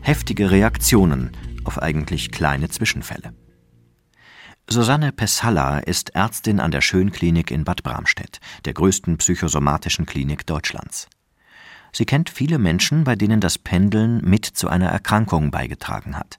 Heftige 0.00 0.50
Reaktionen 0.50 1.32
auf 1.64 1.82
eigentlich 1.82 2.30
kleine 2.30 2.68
Zwischenfälle. 2.68 3.32
Susanne 4.70 5.12
Pessalla 5.12 5.78
ist 5.78 6.14
Ärztin 6.14 6.60
an 6.60 6.70
der 6.70 6.82
Schönklinik 6.82 7.50
in 7.50 7.64
Bad 7.64 7.82
Bramstedt, 7.82 8.38
der 8.66 8.74
größten 8.74 9.16
psychosomatischen 9.16 10.04
Klinik 10.04 10.46
Deutschlands. 10.46 11.08
Sie 11.90 12.04
kennt 12.04 12.28
viele 12.28 12.58
Menschen, 12.58 13.02
bei 13.02 13.16
denen 13.16 13.40
das 13.40 13.56
Pendeln 13.56 14.20
mit 14.22 14.44
zu 14.44 14.68
einer 14.68 14.90
Erkrankung 14.90 15.50
beigetragen 15.50 16.18
hat. 16.18 16.38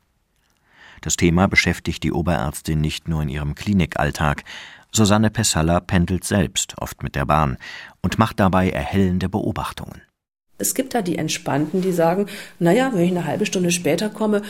Das 1.02 1.16
Thema 1.16 1.48
beschäftigt 1.48 2.04
die 2.04 2.12
Oberärztin 2.12 2.80
nicht 2.80 3.08
nur 3.08 3.24
in 3.24 3.30
ihrem 3.30 3.56
Klinikalltag. 3.56 4.44
Susanne 4.92 5.32
Pessalla 5.32 5.80
pendelt 5.80 6.24
selbst, 6.24 6.76
oft 6.78 7.02
mit 7.02 7.16
der 7.16 7.26
Bahn, 7.26 7.58
und 8.02 8.20
macht 8.20 8.40
dabei 8.40 8.70
erhellende 8.70 9.28
Beobachtungen. 9.28 10.04
Es 10.60 10.76
gibt 10.76 10.94
da 10.94 11.02
die 11.02 11.18
Entspannten, 11.18 11.82
die 11.82 11.92
sagen, 11.92 12.28
naja, 12.60 12.92
wenn 12.94 13.04
ich 13.04 13.12
eine 13.12 13.26
halbe 13.26 13.46
Stunde 13.46 13.72
später 13.72 14.10
komme, 14.10 14.42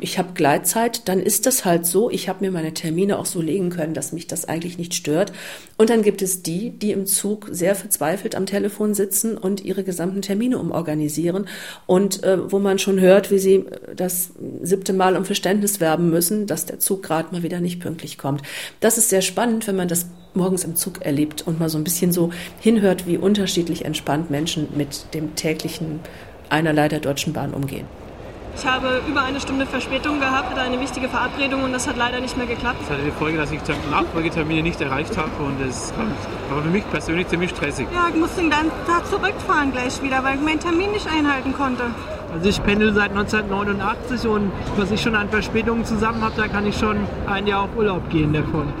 ich 0.00 0.18
habe 0.18 0.30
Gleitzeit, 0.34 1.06
dann 1.08 1.20
ist 1.20 1.46
das 1.46 1.64
halt 1.64 1.86
so. 1.86 2.10
Ich 2.10 2.28
habe 2.28 2.44
mir 2.44 2.50
meine 2.50 2.74
Termine 2.74 3.18
auch 3.18 3.26
so 3.26 3.40
legen 3.40 3.70
können, 3.70 3.94
dass 3.94 4.12
mich 4.12 4.26
das 4.26 4.46
eigentlich 4.46 4.78
nicht 4.78 4.94
stört. 4.94 5.32
Und 5.76 5.90
dann 5.90 6.02
gibt 6.02 6.22
es 6.22 6.42
die, 6.42 6.70
die 6.70 6.92
im 6.92 7.06
Zug 7.06 7.48
sehr 7.52 7.74
verzweifelt 7.74 8.34
am 8.34 8.46
Telefon 8.46 8.94
sitzen 8.94 9.36
und 9.36 9.64
ihre 9.64 9.84
gesamten 9.84 10.22
Termine 10.22 10.58
umorganisieren 10.58 11.46
und 11.86 12.24
äh, 12.24 12.50
wo 12.50 12.58
man 12.58 12.78
schon 12.78 12.98
hört, 13.00 13.30
wie 13.30 13.38
sie 13.38 13.66
das 13.94 14.30
siebte 14.62 14.92
Mal 14.92 15.16
um 15.16 15.24
Verständnis 15.24 15.80
werben 15.80 16.10
müssen, 16.10 16.46
dass 16.46 16.66
der 16.66 16.78
Zug 16.78 17.02
gerade 17.02 17.32
mal 17.32 17.42
wieder 17.42 17.60
nicht 17.60 17.80
pünktlich 17.80 18.18
kommt. 18.18 18.42
Das 18.80 18.98
ist 18.98 19.10
sehr 19.10 19.22
spannend, 19.22 19.66
wenn 19.66 19.76
man 19.76 19.88
das 19.88 20.06
morgens 20.34 20.64
im 20.64 20.76
Zug 20.76 21.02
erlebt 21.02 21.42
und 21.46 21.58
mal 21.58 21.68
so 21.68 21.78
ein 21.78 21.84
bisschen 21.84 22.12
so 22.12 22.30
hinhört, 22.60 23.06
wie 23.06 23.18
unterschiedlich 23.18 23.84
entspannt 23.84 24.30
Menschen 24.30 24.68
mit 24.76 25.14
dem 25.14 25.34
täglichen 25.34 26.00
einerlei 26.48 26.88
der 26.88 27.00
Deutschen 27.00 27.32
Bahn 27.32 27.54
umgehen. 27.54 27.86
Ich 28.56 28.66
habe 28.66 29.00
über 29.08 29.22
eine 29.22 29.40
Stunde 29.40 29.64
Verspätung 29.64 30.18
gehabt, 30.18 30.50
hatte 30.50 30.60
eine 30.60 30.80
wichtige 30.80 31.08
Verabredung 31.08 31.62
und 31.62 31.72
das 31.72 31.86
hat 31.86 31.96
leider 31.96 32.20
nicht 32.20 32.36
mehr 32.36 32.46
geklappt. 32.46 32.78
Das 32.82 32.90
hatte 32.90 33.04
die 33.04 33.12
Folge, 33.12 33.38
dass 33.38 33.50
ich 33.52 33.60
Nachfolgetermine 33.90 34.62
nicht 34.62 34.80
erreicht 34.80 35.16
habe 35.16 35.30
und 35.42 35.60
es 35.66 35.92
war 36.50 36.62
für 36.62 36.68
mich 36.68 36.88
persönlich 36.90 37.28
ziemlich 37.28 37.50
stressig. 37.50 37.86
Ja, 37.94 38.08
ich 38.12 38.16
musste 38.16 38.40
den 38.40 38.50
ganzen 38.50 38.72
Tag 38.86 39.06
zurückfahren 39.06 39.72
gleich 39.72 40.02
wieder, 40.02 40.22
weil 40.24 40.34
ich 40.34 40.42
meinen 40.42 40.60
Termin 40.60 40.90
nicht 40.90 41.06
einhalten 41.06 41.54
konnte. 41.54 41.84
Also 42.32 42.48
ich 42.48 42.62
pendel 42.62 42.92
seit 42.92 43.10
1989 43.10 44.28
und 44.28 44.52
was 44.76 44.90
ich 44.90 45.00
schon 45.00 45.14
an 45.14 45.28
Verspätungen 45.30 45.84
zusammen 45.84 46.22
habe, 46.22 46.34
da 46.36 46.48
kann 46.48 46.66
ich 46.66 46.76
schon 46.76 46.96
ein 47.26 47.46
Jahr 47.46 47.62
auf 47.62 47.76
Urlaub 47.76 48.10
gehen 48.10 48.32
davon. 48.32 48.72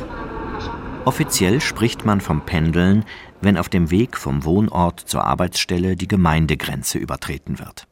Offiziell 1.06 1.62
spricht 1.62 2.04
man 2.04 2.20
vom 2.20 2.44
Pendeln, 2.44 3.04
wenn 3.40 3.56
auf 3.56 3.70
dem 3.70 3.90
Weg 3.90 4.18
vom 4.18 4.44
Wohnort 4.44 5.00
zur 5.00 5.24
Arbeitsstelle 5.24 5.96
die 5.96 6.08
Gemeindegrenze 6.08 6.98
übertreten 6.98 7.58
wird. 7.58 7.86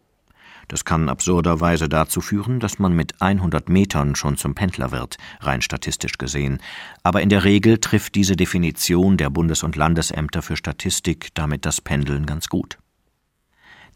Das 0.69 0.85
kann 0.85 1.09
absurderweise 1.09 1.89
dazu 1.89 2.21
führen, 2.21 2.61
dass 2.61 2.79
man 2.79 2.93
mit 2.93 3.23
100 3.23 3.71
Metern 3.71 4.15
schon 4.15 4.37
zum 4.37 4.55
Pendler 4.55 4.91
wird, 4.93 5.17
rein 5.41 5.63
statistisch 5.63 6.19
gesehen. 6.19 6.59
Aber 7.03 7.23
in 7.23 7.31
der 7.31 7.45
Regel 7.45 7.79
trifft 7.79 8.15
diese 8.15 8.37
Definition 8.37 9.17
der 9.17 9.31
Bundes- 9.31 9.63
und 9.63 9.77
Landesämter 9.77 10.43
für 10.43 10.57
Statistik 10.57 11.31
damit 11.33 11.65
das 11.65 11.81
Pendeln 11.81 12.27
ganz 12.27 12.51
gut. 12.51 12.79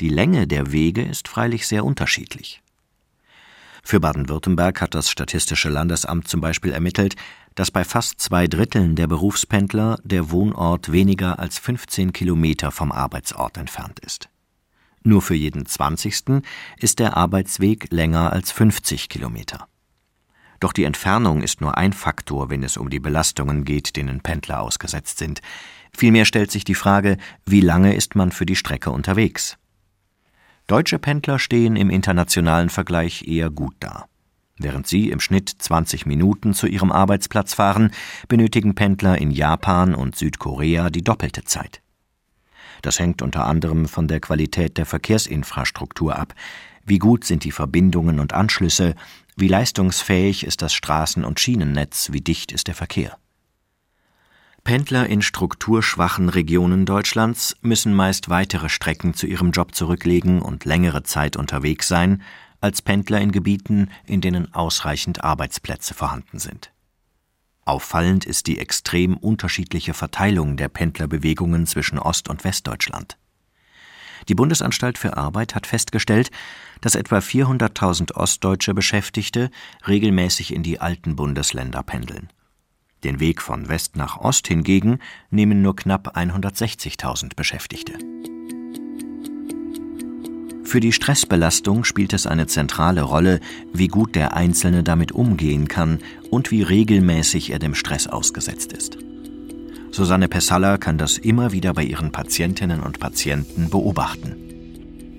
Die 0.00 0.08
Länge 0.08 0.46
der 0.46 0.72
Wege 0.72 1.02
ist 1.02 1.28
freilich 1.28 1.66
sehr 1.66 1.84
unterschiedlich. 1.84 2.62
Für 3.84 3.98
Baden-Württemberg 3.98 4.80
hat 4.80 4.94
das 4.94 5.10
Statistische 5.10 5.68
Landesamt 5.68 6.28
zum 6.28 6.40
Beispiel 6.40 6.72
ermittelt, 6.72 7.16
dass 7.54 7.70
bei 7.70 7.84
fast 7.84 8.20
zwei 8.20 8.46
Dritteln 8.46 8.96
der 8.96 9.06
Berufspendler 9.06 9.98
der 10.04 10.30
Wohnort 10.30 10.92
weniger 10.92 11.38
als 11.38 11.58
15 11.58 12.12
Kilometer 12.12 12.70
vom 12.70 12.92
Arbeitsort 12.92 13.56
entfernt 13.56 13.98
ist. 14.00 14.28
Nur 15.04 15.22
für 15.22 15.34
jeden 15.34 15.66
Zwanzigsten 15.66 16.42
ist 16.78 16.98
der 16.98 17.16
Arbeitsweg 17.16 17.90
länger 17.90 18.32
als 18.32 18.52
50 18.52 19.08
Kilometer. 19.08 19.66
Doch 20.60 20.72
die 20.72 20.84
Entfernung 20.84 21.42
ist 21.42 21.60
nur 21.60 21.76
ein 21.76 21.92
Faktor, 21.92 22.48
wenn 22.48 22.62
es 22.62 22.76
um 22.76 22.88
die 22.88 23.00
Belastungen 23.00 23.64
geht, 23.64 23.96
denen 23.96 24.20
Pendler 24.20 24.60
ausgesetzt 24.60 25.18
sind. 25.18 25.40
Vielmehr 25.92 26.24
stellt 26.24 26.52
sich 26.52 26.62
die 26.62 26.76
Frage, 26.76 27.16
wie 27.44 27.60
lange 27.60 27.94
ist 27.96 28.14
man 28.14 28.30
für 28.30 28.46
die 28.46 28.54
Strecke 28.54 28.90
unterwegs? 28.90 29.58
Deutsche 30.68 31.00
Pendler 31.00 31.40
stehen 31.40 31.74
im 31.74 31.90
internationalen 31.90 32.70
Vergleich 32.70 33.26
eher 33.26 33.50
gut 33.50 33.74
da. 33.80 34.06
Während 34.58 34.86
sie 34.86 35.10
im 35.10 35.20
Schnitt 35.20 35.48
20 35.48 36.06
Minuten 36.06 36.54
zu 36.54 36.66
ihrem 36.66 36.92
Arbeitsplatz 36.92 37.54
fahren, 37.54 37.90
benötigen 38.28 38.74
Pendler 38.74 39.18
in 39.18 39.30
Japan 39.30 39.94
und 39.94 40.16
Südkorea 40.16 40.90
die 40.90 41.02
doppelte 41.02 41.44
Zeit. 41.44 41.82
Das 42.82 42.98
hängt 42.98 43.22
unter 43.22 43.46
anderem 43.46 43.86
von 43.86 44.08
der 44.08 44.20
Qualität 44.20 44.76
der 44.76 44.86
Verkehrsinfrastruktur 44.86 46.16
ab. 46.18 46.34
Wie 46.84 46.98
gut 46.98 47.24
sind 47.24 47.44
die 47.44 47.52
Verbindungen 47.52 48.18
und 48.18 48.32
Anschlüsse, 48.32 48.94
wie 49.36 49.48
leistungsfähig 49.48 50.44
ist 50.44 50.62
das 50.62 50.74
Straßen- 50.74 51.24
und 51.24 51.40
Schienennetz, 51.40 52.10
wie 52.12 52.20
dicht 52.20 52.52
ist 52.52 52.66
der 52.66 52.74
Verkehr. 52.74 53.16
Pendler 54.64 55.08
in 55.08 55.22
strukturschwachen 55.22 56.28
Regionen 56.28 56.86
Deutschlands 56.86 57.56
müssen 57.62 57.94
meist 57.94 58.28
weitere 58.28 58.68
Strecken 58.68 59.12
zu 59.12 59.26
ihrem 59.26 59.50
Job 59.50 59.74
zurücklegen 59.74 60.40
und 60.40 60.64
längere 60.64 61.02
Zeit 61.02 61.36
unterwegs 61.36 61.88
sein, 61.88 62.22
als 62.62 62.82
Pendler 62.82 63.20
in 63.20 63.32
Gebieten, 63.32 63.90
in 64.06 64.20
denen 64.20 64.52
ausreichend 64.54 65.22
Arbeitsplätze 65.22 65.94
vorhanden 65.94 66.38
sind. 66.38 66.72
Auffallend 67.64 68.24
ist 68.24 68.46
die 68.46 68.58
extrem 68.58 69.16
unterschiedliche 69.16 69.94
Verteilung 69.94 70.56
der 70.56 70.68
Pendlerbewegungen 70.68 71.66
zwischen 71.66 71.98
Ost- 71.98 72.28
und 72.28 72.44
Westdeutschland. 72.44 73.16
Die 74.28 74.34
Bundesanstalt 74.34 74.98
für 74.98 75.16
Arbeit 75.16 75.54
hat 75.54 75.66
festgestellt, 75.66 76.30
dass 76.80 76.94
etwa 76.94 77.18
400.000 77.18 78.14
ostdeutsche 78.14 78.74
Beschäftigte 78.74 79.50
regelmäßig 79.86 80.54
in 80.54 80.62
die 80.62 80.80
alten 80.80 81.16
Bundesländer 81.16 81.82
pendeln. 81.82 82.28
Den 83.04 83.18
Weg 83.18 83.42
von 83.42 83.68
West 83.68 83.96
nach 83.96 84.18
Ost 84.18 84.46
hingegen 84.46 85.00
nehmen 85.30 85.60
nur 85.62 85.74
knapp 85.74 86.16
160.000 86.16 87.34
Beschäftigte. 87.34 87.98
Für 90.72 90.80
die 90.80 90.92
Stressbelastung 90.92 91.84
spielt 91.84 92.14
es 92.14 92.26
eine 92.26 92.46
zentrale 92.46 93.02
Rolle, 93.02 93.40
wie 93.74 93.88
gut 93.88 94.14
der 94.14 94.34
Einzelne 94.34 94.82
damit 94.82 95.12
umgehen 95.12 95.68
kann 95.68 95.98
und 96.30 96.50
wie 96.50 96.62
regelmäßig 96.62 97.50
er 97.50 97.58
dem 97.58 97.74
Stress 97.74 98.06
ausgesetzt 98.06 98.72
ist. 98.72 98.96
Susanne 99.90 100.28
Pessalla 100.28 100.78
kann 100.78 100.96
das 100.96 101.18
immer 101.18 101.52
wieder 101.52 101.74
bei 101.74 101.84
ihren 101.84 102.10
Patientinnen 102.10 102.80
und 102.80 103.00
Patienten 103.00 103.68
beobachten. 103.68 104.51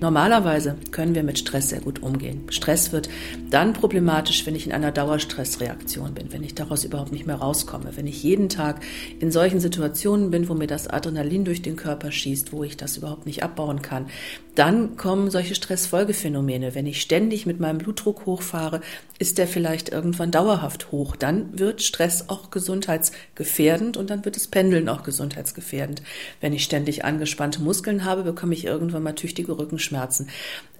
Normalerweise 0.04 0.76
können 0.90 1.14
wir 1.14 1.22
mit 1.22 1.38
Stress 1.38 1.70
sehr 1.70 1.80
gut 1.80 2.02
umgehen. 2.02 2.42
Stress 2.50 2.92
wird 2.92 3.08
dann 3.48 3.72
problematisch, 3.72 4.44
wenn 4.44 4.54
ich 4.54 4.66
in 4.66 4.72
einer 4.74 4.92
Dauerstressreaktion 4.92 6.12
bin, 6.12 6.30
wenn 6.30 6.42
ich 6.42 6.54
daraus 6.54 6.84
überhaupt 6.84 7.10
nicht 7.10 7.26
mehr 7.26 7.36
rauskomme, 7.36 7.96
wenn 7.96 8.06
ich 8.06 8.22
jeden 8.22 8.50
Tag 8.50 8.82
in 9.18 9.32
solchen 9.32 9.60
Situationen 9.60 10.30
bin, 10.30 10.46
wo 10.50 10.52
mir 10.52 10.66
das 10.66 10.88
Adrenalin 10.88 11.46
durch 11.46 11.62
den 11.62 11.76
Körper 11.76 12.12
schießt, 12.12 12.52
wo 12.52 12.64
ich 12.64 12.76
das 12.76 12.98
überhaupt 12.98 13.24
nicht 13.24 13.42
abbauen 13.42 13.80
kann, 13.80 14.08
dann 14.56 14.98
kommen 14.98 15.30
solche 15.30 15.54
Stressfolgephänomene. 15.54 16.74
Wenn 16.74 16.86
ich 16.86 17.00
ständig 17.00 17.46
mit 17.46 17.58
meinem 17.58 17.78
Blutdruck 17.78 18.26
hochfahre, 18.26 18.82
ist 19.18 19.38
der 19.38 19.48
vielleicht 19.48 19.88
irgendwann 19.88 20.30
dauerhaft 20.30 20.92
hoch. 20.92 21.16
Dann 21.16 21.58
wird 21.58 21.80
Stress 21.80 22.28
auch 22.28 22.50
gesundheitsgefährdend 22.50 23.96
und 23.96 24.10
dann 24.10 24.26
wird 24.26 24.36
das 24.36 24.48
Pendeln 24.48 24.90
auch 24.90 25.02
gesundheitsgefährdend. 25.02 26.02
Wenn 26.42 26.52
ich 26.52 26.62
ständig 26.62 27.06
angespannte 27.06 27.62
Muskeln 27.62 28.04
habe, 28.04 28.22
bekomme 28.22 28.52
ich 28.52 28.66
irgendwann 28.66 29.02
mal 29.02 29.14
tüchtige 29.14 29.58
Rückenschmerzen. 29.58 29.93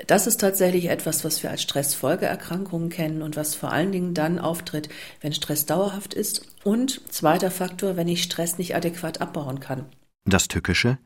Das 0.06 0.26
ist 0.26 0.40
tatsächlich 0.40 0.90
etwas, 0.90 1.24
was 1.24 1.42
wir 1.42 1.50
als 1.50 1.62
Stressfolgeerkrankungen 1.62 2.90
kennen 2.90 3.22
und 3.22 3.36
was 3.36 3.54
vor 3.54 3.72
allen 3.72 3.92
Dingen 3.92 4.14
dann 4.14 4.38
auftritt, 4.38 4.88
wenn 5.20 5.32
Stress 5.32 5.66
dauerhaft 5.66 6.14
ist. 6.14 6.46
Und 6.64 7.00
zweiter 7.12 7.50
Faktor, 7.50 7.96
wenn 7.96 8.08
ich 8.08 8.22
Stress 8.22 8.58
nicht 8.58 8.74
adäquat 8.74 9.20
abbauen 9.20 9.60
kann. 9.60 9.86
Das 10.24 10.48
Tückische? 10.48 10.98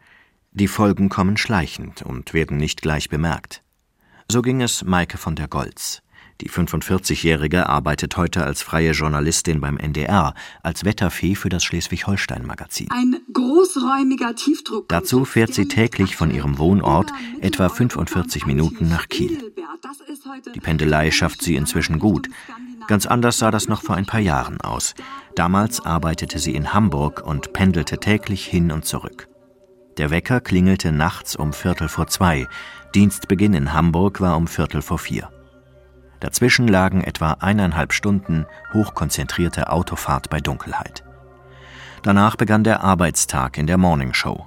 Die 0.52 0.68
Folgen 0.68 1.08
kommen 1.08 1.36
schleichend 1.36 2.02
und 2.02 2.34
werden 2.34 2.56
nicht 2.56 2.82
gleich 2.82 3.08
bemerkt. 3.08 3.62
So 4.30 4.42
ging 4.42 4.60
es 4.60 4.84
Maike 4.84 5.18
von 5.18 5.36
der 5.36 5.48
Goltz. 5.48 6.02
Die 6.40 6.50
45-Jährige 6.50 7.68
arbeitet 7.68 8.16
heute 8.16 8.44
als 8.44 8.62
freie 8.62 8.92
Journalistin 8.92 9.60
beim 9.60 9.76
NDR, 9.76 10.34
als 10.62 10.84
Wetterfee 10.84 11.34
für 11.34 11.48
das 11.48 11.64
Schleswig-Holstein-Magazin. 11.64 12.88
Ein 12.90 13.16
großräumiger 13.32 14.36
Tiefdruck. 14.36 14.88
Dazu 14.88 15.24
fährt 15.24 15.52
sie 15.52 15.66
täglich 15.66 16.14
von 16.14 16.30
ihrem 16.30 16.58
Wohnort 16.58 17.12
etwa 17.40 17.68
45 17.68 18.46
Minuten 18.46 18.88
nach 18.88 19.08
Kiel. 19.08 19.52
Die 20.54 20.60
Pendelei 20.60 21.10
schafft 21.10 21.42
sie 21.42 21.56
inzwischen 21.56 21.98
gut. 21.98 22.28
Ganz 22.86 23.06
anders 23.06 23.38
sah 23.38 23.50
das 23.50 23.66
noch 23.66 23.82
vor 23.82 23.96
ein 23.96 24.06
paar 24.06 24.20
Jahren 24.20 24.60
aus. 24.60 24.94
Damals 25.34 25.84
arbeitete 25.84 26.38
sie 26.38 26.54
in 26.54 26.72
Hamburg 26.72 27.20
und 27.26 27.52
pendelte 27.52 27.98
täglich 27.98 28.46
hin 28.46 28.70
und 28.70 28.84
zurück. 28.84 29.28
Der 29.98 30.10
Wecker 30.10 30.40
klingelte 30.40 30.92
nachts 30.92 31.34
um 31.34 31.52
Viertel 31.52 31.88
vor 31.88 32.06
zwei. 32.06 32.46
Dienstbeginn 32.94 33.54
in 33.54 33.72
Hamburg 33.72 34.20
war 34.20 34.36
um 34.36 34.46
Viertel 34.46 34.82
vor 34.82 34.98
vier. 34.98 35.28
Dazwischen 36.20 36.66
lagen 36.66 37.02
etwa 37.02 37.36
eineinhalb 37.40 37.92
Stunden 37.92 38.46
hochkonzentrierte 38.72 39.70
Autofahrt 39.70 40.30
bei 40.30 40.40
Dunkelheit. 40.40 41.04
Danach 42.02 42.36
begann 42.36 42.64
der 42.64 42.82
Arbeitstag 42.82 43.58
in 43.58 43.66
der 43.66 43.78
Morningshow. 43.78 44.46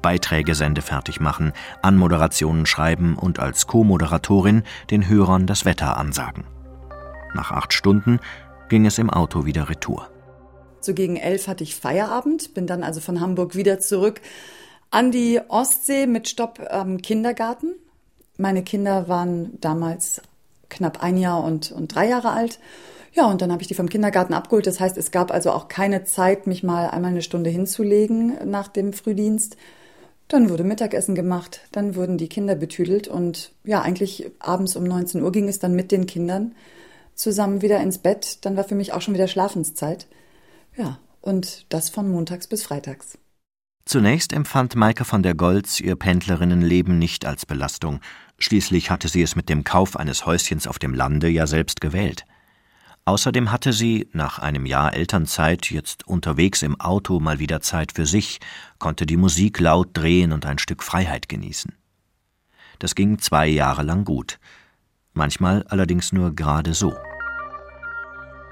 Beiträge 0.00 0.54
sendefertig 0.54 1.20
machen, 1.20 1.52
Anmoderationen 1.80 2.66
schreiben 2.66 3.16
und 3.16 3.38
als 3.38 3.66
Co-Moderatorin 3.66 4.64
den 4.90 5.08
Hörern 5.08 5.46
das 5.46 5.64
Wetter 5.64 5.96
ansagen. 5.96 6.44
Nach 7.34 7.52
acht 7.52 7.72
Stunden 7.72 8.18
ging 8.68 8.84
es 8.84 8.98
im 8.98 9.10
Auto 9.10 9.46
wieder 9.46 9.68
retour. 9.68 10.08
So 10.80 10.94
gegen 10.94 11.16
elf 11.16 11.46
hatte 11.46 11.62
ich 11.62 11.76
Feierabend, 11.76 12.54
bin 12.54 12.66
dann 12.66 12.82
also 12.82 13.00
von 13.00 13.20
Hamburg 13.20 13.54
wieder 13.54 13.78
zurück 13.78 14.20
An 14.90 15.10
die 15.12 15.40
Ostsee 15.48 16.06
mit 16.06 16.28
Stopp 16.28 16.60
am 16.70 16.98
Kindergarten. 16.98 17.74
Meine 18.36 18.62
Kinder 18.64 19.08
waren 19.08 19.60
damals 19.60 20.20
knapp 20.72 21.02
ein 21.02 21.16
Jahr 21.16 21.44
und, 21.44 21.70
und 21.70 21.94
drei 21.94 22.08
Jahre 22.08 22.30
alt. 22.30 22.58
Ja, 23.12 23.26
und 23.26 23.42
dann 23.42 23.52
habe 23.52 23.62
ich 23.62 23.68
die 23.68 23.74
vom 23.74 23.88
Kindergarten 23.88 24.34
abgeholt. 24.34 24.66
Das 24.66 24.80
heißt, 24.80 24.96
es 24.96 25.10
gab 25.10 25.30
also 25.30 25.50
auch 25.52 25.68
keine 25.68 26.04
Zeit, 26.04 26.46
mich 26.46 26.62
mal 26.62 26.88
einmal 26.88 27.10
eine 27.10 27.22
Stunde 27.22 27.50
hinzulegen 27.50 28.50
nach 28.50 28.68
dem 28.68 28.92
Frühdienst. 28.92 29.56
Dann 30.28 30.48
wurde 30.48 30.64
Mittagessen 30.64 31.14
gemacht, 31.14 31.60
dann 31.72 31.94
wurden 31.94 32.16
die 32.16 32.28
Kinder 32.28 32.54
betüdelt 32.54 33.06
und 33.06 33.52
ja, 33.64 33.82
eigentlich 33.82 34.30
abends 34.38 34.76
um 34.76 34.84
19 34.84 35.22
Uhr 35.22 35.30
ging 35.30 35.46
es 35.46 35.58
dann 35.58 35.74
mit 35.74 35.92
den 35.92 36.06
Kindern 36.06 36.54
zusammen 37.14 37.60
wieder 37.60 37.80
ins 37.80 37.98
Bett. 37.98 38.38
Dann 38.46 38.56
war 38.56 38.64
für 38.64 38.74
mich 38.74 38.94
auch 38.94 39.02
schon 39.02 39.12
wieder 39.12 39.28
Schlafenszeit. 39.28 40.06
Ja, 40.74 40.98
und 41.20 41.66
das 41.68 41.90
von 41.90 42.10
montags 42.10 42.46
bis 42.46 42.62
freitags. 42.62 43.18
Zunächst 43.84 44.32
empfand 44.32 44.76
Maike 44.76 45.04
von 45.04 45.22
der 45.22 45.34
Goltz 45.34 45.80
ihr 45.80 45.96
Pendlerinnenleben 45.96 46.98
nicht 46.98 47.26
als 47.26 47.44
Belastung. 47.44 48.00
Schließlich 48.42 48.90
hatte 48.90 49.06
sie 49.06 49.22
es 49.22 49.36
mit 49.36 49.48
dem 49.48 49.62
Kauf 49.62 49.96
eines 49.96 50.26
Häuschens 50.26 50.66
auf 50.66 50.80
dem 50.80 50.94
Lande 50.94 51.28
ja 51.28 51.46
selbst 51.46 51.80
gewählt. 51.80 52.24
Außerdem 53.04 53.52
hatte 53.52 53.72
sie, 53.72 54.08
nach 54.12 54.40
einem 54.40 54.66
Jahr 54.66 54.94
Elternzeit, 54.94 55.70
jetzt 55.70 56.08
unterwegs 56.08 56.62
im 56.62 56.80
Auto 56.80 57.20
mal 57.20 57.38
wieder 57.38 57.60
Zeit 57.60 57.92
für 57.92 58.04
sich, 58.04 58.40
konnte 58.80 59.06
die 59.06 59.16
Musik 59.16 59.60
laut 59.60 59.90
drehen 59.92 60.32
und 60.32 60.44
ein 60.44 60.58
Stück 60.58 60.82
Freiheit 60.82 61.28
genießen. 61.28 61.72
Das 62.80 62.96
ging 62.96 63.20
zwei 63.20 63.46
Jahre 63.46 63.84
lang 63.84 64.04
gut. 64.04 64.40
Manchmal 65.12 65.62
allerdings 65.68 66.12
nur 66.12 66.34
gerade 66.34 66.74
so. 66.74 66.94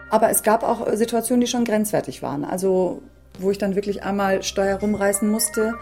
Aber 0.09 0.30
es 0.30 0.44
gab 0.44 0.62
auch 0.62 0.87
Situationen, 0.94 1.40
die 1.40 1.49
schon 1.49 1.64
grenzwertig 1.64 2.23
waren. 2.23 2.44
Also, 2.44 3.02
wo 3.40 3.50
ich 3.50 3.59
dann 3.59 3.75
wirklich 3.75 4.04
einmal 4.04 4.44
Steuer 4.44 4.78
rumreißen 4.78 5.28
musste, 5.28 5.75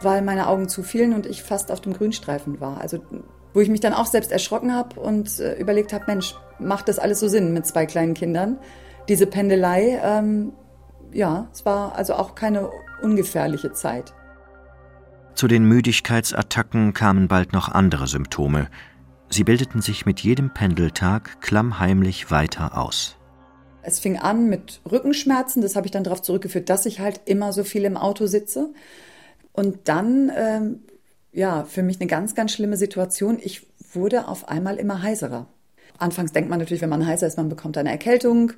weil 0.00 0.22
meine 0.22 0.46
Augen 0.46 0.70
zu 0.70 0.82
fielen 0.82 1.12
und 1.12 1.26
ich 1.26 1.42
fast 1.42 1.70
auf 1.70 1.82
dem 1.82 1.92
Grünstreifen 1.92 2.58
war. 2.58 2.80
Also, 2.80 3.04
wo 3.54 3.60
ich 3.60 3.68
mich 3.68 3.80
dann 3.80 3.92
auch 3.92 4.06
selbst 4.06 4.32
erschrocken 4.32 4.74
habe 4.74 5.00
und 5.00 5.38
äh, 5.40 5.54
überlegt 5.54 5.92
habe, 5.92 6.04
Mensch, 6.06 6.34
macht 6.58 6.88
das 6.88 6.98
alles 6.98 7.20
so 7.20 7.28
Sinn 7.28 7.52
mit 7.52 7.66
zwei 7.66 7.86
kleinen 7.86 8.14
Kindern? 8.14 8.58
Diese 9.08 9.26
Pendelei, 9.26 10.00
ähm, 10.02 10.52
ja, 11.12 11.48
es 11.52 11.64
war 11.64 11.96
also 11.96 12.14
auch 12.14 12.34
keine 12.34 12.70
ungefährliche 13.02 13.72
Zeit. 13.72 14.14
Zu 15.34 15.48
den 15.48 15.64
Müdigkeitsattacken 15.64 16.92
kamen 16.92 17.28
bald 17.28 17.52
noch 17.52 17.68
andere 17.68 18.06
Symptome. 18.06 18.68
Sie 19.28 19.44
bildeten 19.44 19.80
sich 19.80 20.04
mit 20.04 20.20
jedem 20.20 20.52
Pendeltag 20.52 21.40
klammheimlich 21.40 22.30
weiter 22.30 22.76
aus. 22.76 23.16
Es 23.82 23.98
fing 23.98 24.18
an 24.18 24.48
mit 24.48 24.80
Rückenschmerzen, 24.90 25.62
das 25.62 25.74
habe 25.74 25.86
ich 25.86 25.90
dann 25.90 26.04
darauf 26.04 26.22
zurückgeführt, 26.22 26.68
dass 26.68 26.86
ich 26.86 27.00
halt 27.00 27.22
immer 27.24 27.52
so 27.52 27.64
viel 27.64 27.84
im 27.84 27.96
Auto 27.96 28.26
sitze. 28.26 28.72
Und 29.52 29.88
dann, 29.88 30.30
ähm, 30.36 30.80
ja, 31.32 31.64
für 31.64 31.82
mich 31.82 32.00
eine 32.00 32.08
ganz, 32.08 32.34
ganz 32.34 32.52
schlimme 32.52 32.76
Situation. 32.76 33.38
Ich 33.42 33.66
wurde 33.92 34.28
auf 34.28 34.48
einmal 34.48 34.76
immer 34.76 35.02
heiserer. 35.02 35.46
Anfangs 35.98 36.32
denkt 36.32 36.50
man 36.50 36.58
natürlich, 36.58 36.82
wenn 36.82 36.90
man 36.90 37.06
heiser 37.06 37.26
ist, 37.26 37.36
man 37.36 37.48
bekommt 37.48 37.78
eine 37.78 37.90
Erkältung. 37.90 38.52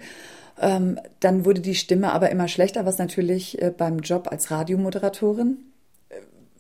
Ähm, 0.60 0.98
dann 1.20 1.44
wurde 1.44 1.60
die 1.60 1.74
Stimme 1.74 2.12
aber 2.12 2.30
immer 2.30 2.48
schlechter, 2.48 2.86
was 2.86 2.98
natürlich 2.98 3.60
äh, 3.60 3.72
beim 3.76 3.98
Job 3.98 4.28
als 4.30 4.50
Radiomoderatorin 4.50 5.58
äh, 6.08 6.14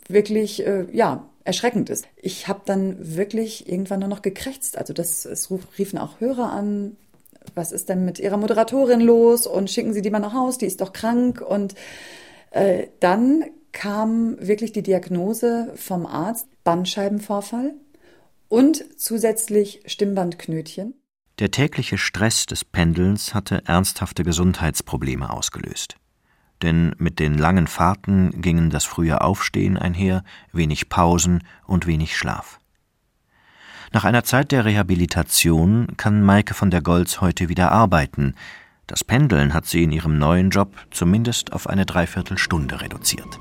wirklich, 0.08 0.66
äh, 0.66 0.86
ja, 0.92 1.28
erschreckend 1.44 1.90
ist. 1.90 2.06
Ich 2.16 2.48
habe 2.48 2.62
dann 2.64 3.16
wirklich 3.16 3.68
irgendwann 3.68 4.00
nur 4.00 4.08
noch 4.08 4.22
gekrächzt. 4.22 4.78
Also 4.78 4.92
das, 4.92 5.26
es 5.26 5.50
riefen 5.78 5.98
auch 5.98 6.20
Hörer 6.20 6.50
an, 6.50 6.96
was 7.54 7.70
ist 7.70 7.88
denn 7.88 8.04
mit 8.04 8.18
Ihrer 8.18 8.38
Moderatorin 8.38 9.00
los 9.00 9.46
und 9.46 9.70
schicken 9.70 9.92
Sie 9.92 10.00
die 10.00 10.10
mal 10.10 10.20
nach 10.20 10.32
Haus, 10.32 10.58
die 10.58 10.66
ist 10.66 10.80
doch 10.80 10.92
krank. 10.92 11.42
Und 11.42 11.74
äh, 12.50 12.86
dann 13.00 13.44
kam 13.74 14.36
wirklich 14.40 14.72
die 14.72 14.82
Diagnose 14.82 15.74
vom 15.76 16.06
Arzt 16.06 16.48
Bandscheibenvorfall 16.64 17.74
und 18.48 18.82
zusätzlich 18.96 19.82
Stimmbandknötchen. 19.84 20.94
Der 21.40 21.50
tägliche 21.50 21.98
Stress 21.98 22.46
des 22.46 22.64
Pendelns 22.64 23.34
hatte 23.34 23.62
ernsthafte 23.66 24.22
Gesundheitsprobleme 24.22 25.28
ausgelöst. 25.28 25.96
Denn 26.62 26.94
mit 26.98 27.18
den 27.18 27.36
langen 27.36 27.66
Fahrten 27.66 28.40
gingen 28.40 28.70
das 28.70 28.84
frühe 28.84 29.20
Aufstehen 29.20 29.76
einher, 29.76 30.22
wenig 30.52 30.88
Pausen 30.88 31.42
und 31.66 31.86
wenig 31.86 32.16
Schlaf. 32.16 32.60
Nach 33.92 34.04
einer 34.04 34.24
Zeit 34.24 34.52
der 34.52 34.64
Rehabilitation 34.64 35.88
kann 35.96 36.22
Maike 36.22 36.54
von 36.54 36.70
der 36.70 36.80
Goltz 36.80 37.20
heute 37.20 37.48
wieder 37.48 37.72
arbeiten. 37.72 38.34
Das 38.86 39.02
Pendeln 39.02 39.52
hat 39.52 39.66
sie 39.66 39.82
in 39.82 39.92
ihrem 39.92 40.18
neuen 40.18 40.50
Job 40.50 40.74
zumindest 40.90 41.52
auf 41.52 41.68
eine 41.68 41.86
Dreiviertelstunde 41.86 42.80
reduziert. 42.80 43.38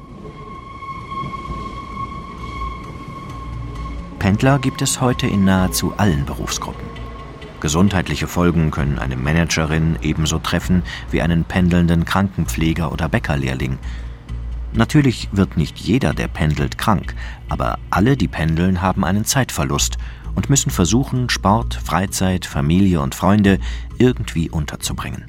Pendler 4.20 4.58
gibt 4.60 4.82
es 4.82 5.02
heute 5.02 5.28
in 5.28 5.44
nahezu 5.44 5.94
allen 5.98 6.26
Berufsgruppen. 6.26 6.88
Gesundheitliche 7.60 8.28
Folgen 8.28 8.72
können 8.72 9.00
eine 9.00 9.16
Managerin 9.16 9.98
ebenso 10.02 10.40
treffen 10.40 10.84
wie 11.12 11.22
einen 11.22 11.44
pendelnden 11.44 12.06
Krankenpfleger 12.06 12.92
oder 12.92 13.10
Bäckerlehrling. 13.10 13.80
Natürlich 14.74 15.30
wird 15.32 15.58
nicht 15.58 15.78
jeder, 15.78 16.14
der 16.14 16.28
pendelt, 16.28 16.78
krank, 16.78 17.16
aber 17.50 17.80
alle, 17.90 18.18
die 18.18 18.28
pendeln, 18.28 18.82
haben 18.82 19.06
einen 19.06 19.24
Zeitverlust 19.24 19.98
und 20.36 20.50
müssen 20.50 20.72
versuchen, 20.72 21.30
Sport, 21.30 21.76
Freizeit, 21.76 22.46
Familie 22.46 23.02
und 23.02 23.16
Freunde 23.16 23.60
irgendwie 23.98 24.50
unterzubringen. 24.50 25.26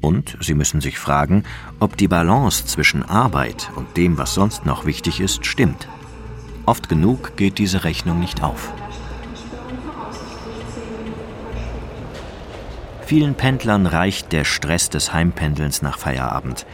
Und 0.00 0.36
sie 0.40 0.54
müssen 0.54 0.80
sich 0.80 0.98
fragen, 0.98 1.44
ob 1.78 1.96
die 1.96 2.08
Balance 2.08 2.64
zwischen 2.66 3.02
Arbeit 3.02 3.70
und 3.76 3.96
dem, 3.96 4.16
was 4.18 4.34
sonst 4.34 4.64
noch 4.64 4.86
wichtig 4.86 5.20
ist, 5.20 5.44
stimmt. 5.44 5.88
Oft 6.66 6.88
genug 6.88 7.36
geht 7.36 7.58
diese 7.58 7.84
Rechnung 7.84 8.20
nicht 8.20 8.42
auf. 8.42 8.72
Vielen 13.04 13.34
Pendlern 13.34 13.86
reicht 13.86 14.32
der 14.32 14.44
Stress 14.44 14.88
des 14.88 15.12
Heimpendelns 15.12 15.82
nach 15.82 15.98
Feierabend. 15.98 16.64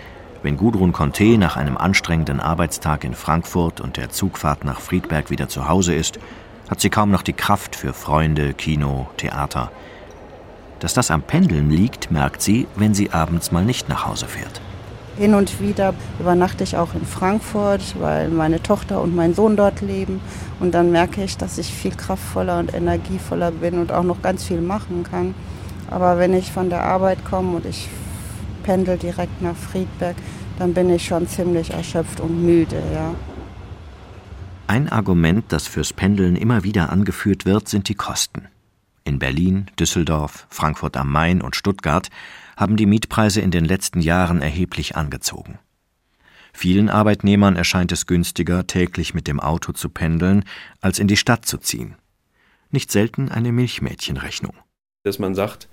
Wenn 0.43 0.59
Gudrun 0.59 0.93
Conté 0.93 1.39
nach 1.39 1.57
einem 1.57 1.79
anstrengenden 1.79 2.41
Arbeitstag 2.41 3.05
in 3.05 3.15
Frankfurt 3.15 3.81
und 3.81 3.97
der 3.97 4.11
Zugfahrt 4.11 4.63
nach 4.63 4.81
Friedberg 4.81 5.31
wieder 5.31 5.49
zu 5.49 5.67
Hause 5.67 5.95
ist, 5.95 6.19
hat 6.69 6.81
sie 6.81 6.91
kaum 6.91 7.11
noch 7.11 7.23
die 7.23 7.33
Kraft 7.33 7.75
für 7.75 7.95
Freunde, 7.95 8.53
Kino, 8.53 9.09
Theater. 9.17 9.73
Dass 10.81 10.95
das 10.95 11.11
am 11.11 11.23
Pendeln 11.23 11.71
liegt, 11.71 12.11
merkt 12.11 12.43
sie, 12.43 12.67
wenn 12.77 12.95
sie 12.95 13.11
abends 13.11 13.53
mal 13.53 13.65
nicht 13.65 13.89
nach 13.89 14.07
Hause 14.07 14.27
fährt. 14.27 14.61
Hin 15.19 15.35
und 15.35 15.61
wieder 15.61 15.95
übernachte 16.21 16.63
ich 16.63 16.77
auch 16.77 16.95
in 16.95 17.07
Frankfurt, 17.07 17.95
weil 17.99 18.29
meine 18.29 18.63
Tochter 18.63 19.01
und 19.01 19.17
mein 19.17 19.35
Sohn 19.35 19.57
dort 19.57 19.81
leben. 19.81 20.21
Und 20.61 20.73
dann 20.75 20.93
merke 20.93 21.25
ich, 21.25 21.39
dass 21.39 21.57
ich 21.57 21.73
viel 21.73 21.95
kraftvoller 21.95 22.59
und 22.59 22.75
energievoller 22.75 23.51
bin 23.51 23.79
und 23.79 23.93
auch 23.93 24.03
noch 24.03 24.21
ganz 24.21 24.45
viel 24.45 24.61
machen 24.61 25.05
kann. 25.05 25.35
Aber 25.91 26.19
wenn 26.19 26.35
ich 26.35 26.53
von 26.53 26.69
der 26.69 26.83
Arbeit 26.83 27.25
komme 27.25 27.57
und 27.57 27.67
ich 27.67 27.89
pendel 28.63 28.99
direkt 28.99 29.41
nach 29.41 29.57
Friedberg, 29.57 30.17
dann 30.59 30.75
bin 30.75 30.91
ich 30.91 31.07
schon 31.07 31.27
ziemlich 31.27 31.71
erschöpft 31.71 32.21
und 32.21 32.45
müde, 32.45 32.83
ja. 32.93 33.15
Ein 34.67 34.89
Argument, 34.91 35.45
das 35.49 35.67
fürs 35.69 35.93
Pendeln 35.93 36.35
immer 36.35 36.65
wieder 36.65 36.91
angeführt 36.91 37.47
wird, 37.47 37.69
sind 37.69 37.89
die 37.89 37.95
Kosten. 37.95 38.49
In 39.07 39.21
Berlin, 39.21 39.71
Düsseldorf, 39.79 40.49
Frankfurt 40.51 40.97
am 40.97 41.13
Main 41.13 41.41
und 41.41 41.55
Stuttgart 41.55 42.09
haben 42.57 42.77
die 42.77 42.87
Mietpreise 42.87 43.41
in 43.41 43.53
den 43.53 43.65
letzten 43.65 44.01
Jahren 44.01 44.43
erheblich 44.43 44.97
angezogen. 44.97 45.61
Vielen 46.53 46.89
Arbeitnehmern 46.89 47.55
erscheint 47.55 47.93
es 47.93 48.07
günstiger, 48.07 48.67
täglich 48.67 49.15
mit 49.15 49.29
dem 49.29 49.39
Auto 49.39 49.71
zu 49.71 49.91
pendeln, 49.91 50.45
als 50.81 50.99
in 50.99 51.07
die 51.07 51.17
Stadt 51.17 51.47
zu 51.47 51.59
ziehen. 51.59 51.95
Nicht 52.71 52.91
selten 52.91 53.29
eine 53.29 53.53
Milchmädchenrechnung. 53.53 54.55
Dass 55.05 55.21
man 55.21 55.37
sagt, 55.37 55.69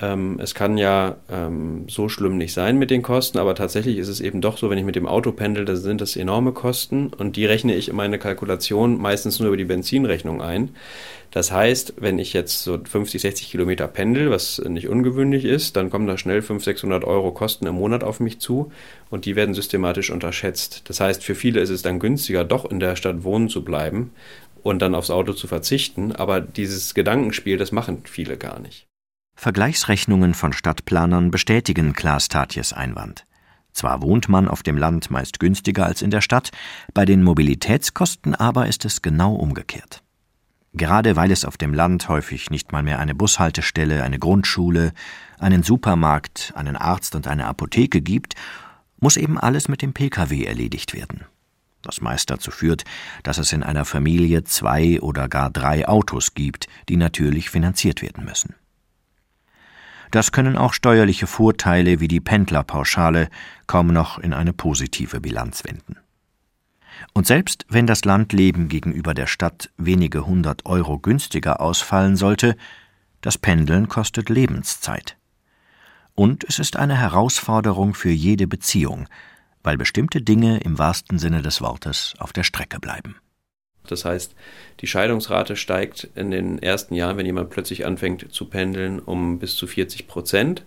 ähm, 0.00 0.38
es 0.40 0.54
kann 0.54 0.78
ja 0.78 1.16
ähm, 1.30 1.86
so 1.88 2.08
schlimm 2.08 2.38
nicht 2.38 2.52
sein 2.52 2.78
mit 2.78 2.90
den 2.90 3.02
Kosten, 3.02 3.38
aber 3.38 3.54
tatsächlich 3.54 3.98
ist 3.98 4.08
es 4.08 4.20
eben 4.20 4.40
doch 4.40 4.56
so, 4.56 4.70
wenn 4.70 4.78
ich 4.78 4.84
mit 4.84 4.94
dem 4.94 5.06
Auto 5.06 5.32
pendel, 5.32 5.64
dann 5.64 5.76
sind 5.76 6.00
das 6.00 6.16
enorme 6.16 6.52
Kosten 6.52 7.08
und 7.08 7.36
die 7.36 7.46
rechne 7.46 7.74
ich 7.74 7.88
in 7.88 7.96
meine 7.96 8.18
Kalkulation 8.18 9.00
meistens 9.00 9.40
nur 9.40 9.48
über 9.48 9.56
die 9.56 9.64
Benzinrechnung 9.64 10.40
ein. 10.40 10.70
Das 11.30 11.52
heißt, 11.52 11.94
wenn 11.98 12.18
ich 12.18 12.32
jetzt 12.32 12.62
so 12.62 12.78
50, 12.82 13.20
60 13.20 13.50
Kilometer 13.50 13.86
pendel, 13.88 14.30
was 14.30 14.62
nicht 14.66 14.88
ungewöhnlich 14.88 15.44
ist, 15.44 15.76
dann 15.76 15.90
kommen 15.90 16.06
da 16.06 16.16
schnell 16.16 16.42
500, 16.42 16.64
600 16.64 17.04
Euro 17.04 17.32
Kosten 17.32 17.66
im 17.66 17.74
Monat 17.74 18.04
auf 18.04 18.20
mich 18.20 18.38
zu 18.38 18.72
und 19.10 19.24
die 19.24 19.36
werden 19.36 19.54
systematisch 19.54 20.10
unterschätzt. 20.10 20.82
Das 20.86 21.00
heißt, 21.00 21.24
für 21.24 21.34
viele 21.34 21.60
ist 21.60 21.70
es 21.70 21.82
dann 21.82 21.98
günstiger, 21.98 22.44
doch 22.44 22.70
in 22.70 22.80
der 22.80 22.96
Stadt 22.96 23.24
wohnen 23.24 23.48
zu 23.48 23.62
bleiben 23.64 24.12
und 24.62 24.80
dann 24.80 24.94
aufs 24.94 25.10
Auto 25.10 25.32
zu 25.32 25.48
verzichten, 25.48 26.12
aber 26.12 26.40
dieses 26.40 26.94
Gedankenspiel, 26.94 27.58
das 27.58 27.72
machen 27.72 28.02
viele 28.06 28.36
gar 28.36 28.60
nicht. 28.60 28.87
Vergleichsrechnungen 29.40 30.34
von 30.34 30.52
Stadtplanern 30.52 31.30
bestätigen 31.30 31.92
Klaas 31.92 32.26
Tatjes 32.26 32.72
Einwand. 32.72 33.24
Zwar 33.72 34.02
wohnt 34.02 34.28
man 34.28 34.48
auf 34.48 34.64
dem 34.64 34.76
Land 34.76 35.12
meist 35.12 35.38
günstiger 35.38 35.86
als 35.86 36.02
in 36.02 36.10
der 36.10 36.22
Stadt, 36.22 36.50
bei 36.92 37.04
den 37.04 37.22
Mobilitätskosten 37.22 38.34
aber 38.34 38.66
ist 38.66 38.84
es 38.84 39.00
genau 39.00 39.36
umgekehrt. 39.36 40.02
Gerade 40.72 41.14
weil 41.14 41.30
es 41.30 41.44
auf 41.44 41.56
dem 41.56 41.72
Land 41.72 42.08
häufig 42.08 42.50
nicht 42.50 42.72
mal 42.72 42.82
mehr 42.82 42.98
eine 42.98 43.14
Bushaltestelle, 43.14 44.02
eine 44.02 44.18
Grundschule, 44.18 44.92
einen 45.38 45.62
Supermarkt, 45.62 46.52
einen 46.56 46.74
Arzt 46.74 47.14
und 47.14 47.28
eine 47.28 47.46
Apotheke 47.46 48.00
gibt, 48.00 48.34
muss 48.98 49.16
eben 49.16 49.38
alles 49.38 49.68
mit 49.68 49.82
dem 49.82 49.92
Pkw 49.92 50.46
erledigt 50.46 50.94
werden. 50.94 51.26
das 51.82 52.00
meist 52.00 52.28
dazu 52.30 52.50
führt, 52.50 52.82
dass 53.22 53.38
es 53.38 53.52
in 53.52 53.62
einer 53.62 53.84
Familie 53.84 54.42
zwei 54.42 55.00
oder 55.00 55.28
gar 55.28 55.48
drei 55.48 55.86
Autos 55.86 56.34
gibt, 56.34 56.66
die 56.88 56.96
natürlich 56.96 57.50
finanziert 57.50 58.02
werden 58.02 58.24
müssen. 58.24 58.56
Das 60.10 60.32
können 60.32 60.56
auch 60.56 60.72
steuerliche 60.72 61.26
Vorteile 61.26 62.00
wie 62.00 62.08
die 62.08 62.20
Pendlerpauschale 62.20 63.28
kaum 63.66 63.88
noch 63.88 64.18
in 64.18 64.32
eine 64.32 64.52
positive 64.52 65.20
Bilanz 65.20 65.64
wenden. 65.64 65.96
Und 67.12 67.26
selbst 67.26 67.64
wenn 67.68 67.86
das 67.86 68.04
Landleben 68.04 68.68
gegenüber 68.68 69.14
der 69.14 69.26
Stadt 69.26 69.70
wenige 69.76 70.26
hundert 70.26 70.66
Euro 70.66 70.98
günstiger 70.98 71.60
ausfallen 71.60 72.16
sollte, 72.16 72.56
das 73.20 73.38
Pendeln 73.38 73.88
kostet 73.88 74.28
Lebenszeit. 74.28 75.16
Und 76.14 76.44
es 76.44 76.58
ist 76.58 76.76
eine 76.76 76.96
Herausforderung 76.96 77.94
für 77.94 78.10
jede 78.10 78.48
Beziehung, 78.48 79.08
weil 79.62 79.76
bestimmte 79.76 80.22
Dinge 80.22 80.58
im 80.58 80.78
wahrsten 80.78 81.18
Sinne 81.18 81.42
des 81.42 81.60
Wortes 81.60 82.14
auf 82.18 82.32
der 82.32 82.42
Strecke 82.42 82.80
bleiben. 82.80 83.16
Das 83.90 84.04
heißt, 84.04 84.34
die 84.80 84.86
Scheidungsrate 84.86 85.56
steigt 85.56 86.08
in 86.14 86.30
den 86.30 86.58
ersten 86.62 86.94
Jahren, 86.94 87.16
wenn 87.16 87.26
jemand 87.26 87.50
plötzlich 87.50 87.84
anfängt 87.84 88.32
zu 88.32 88.46
pendeln, 88.46 89.00
um 89.00 89.38
bis 89.38 89.56
zu 89.56 89.66
40 89.66 90.06
Prozent. 90.06 90.64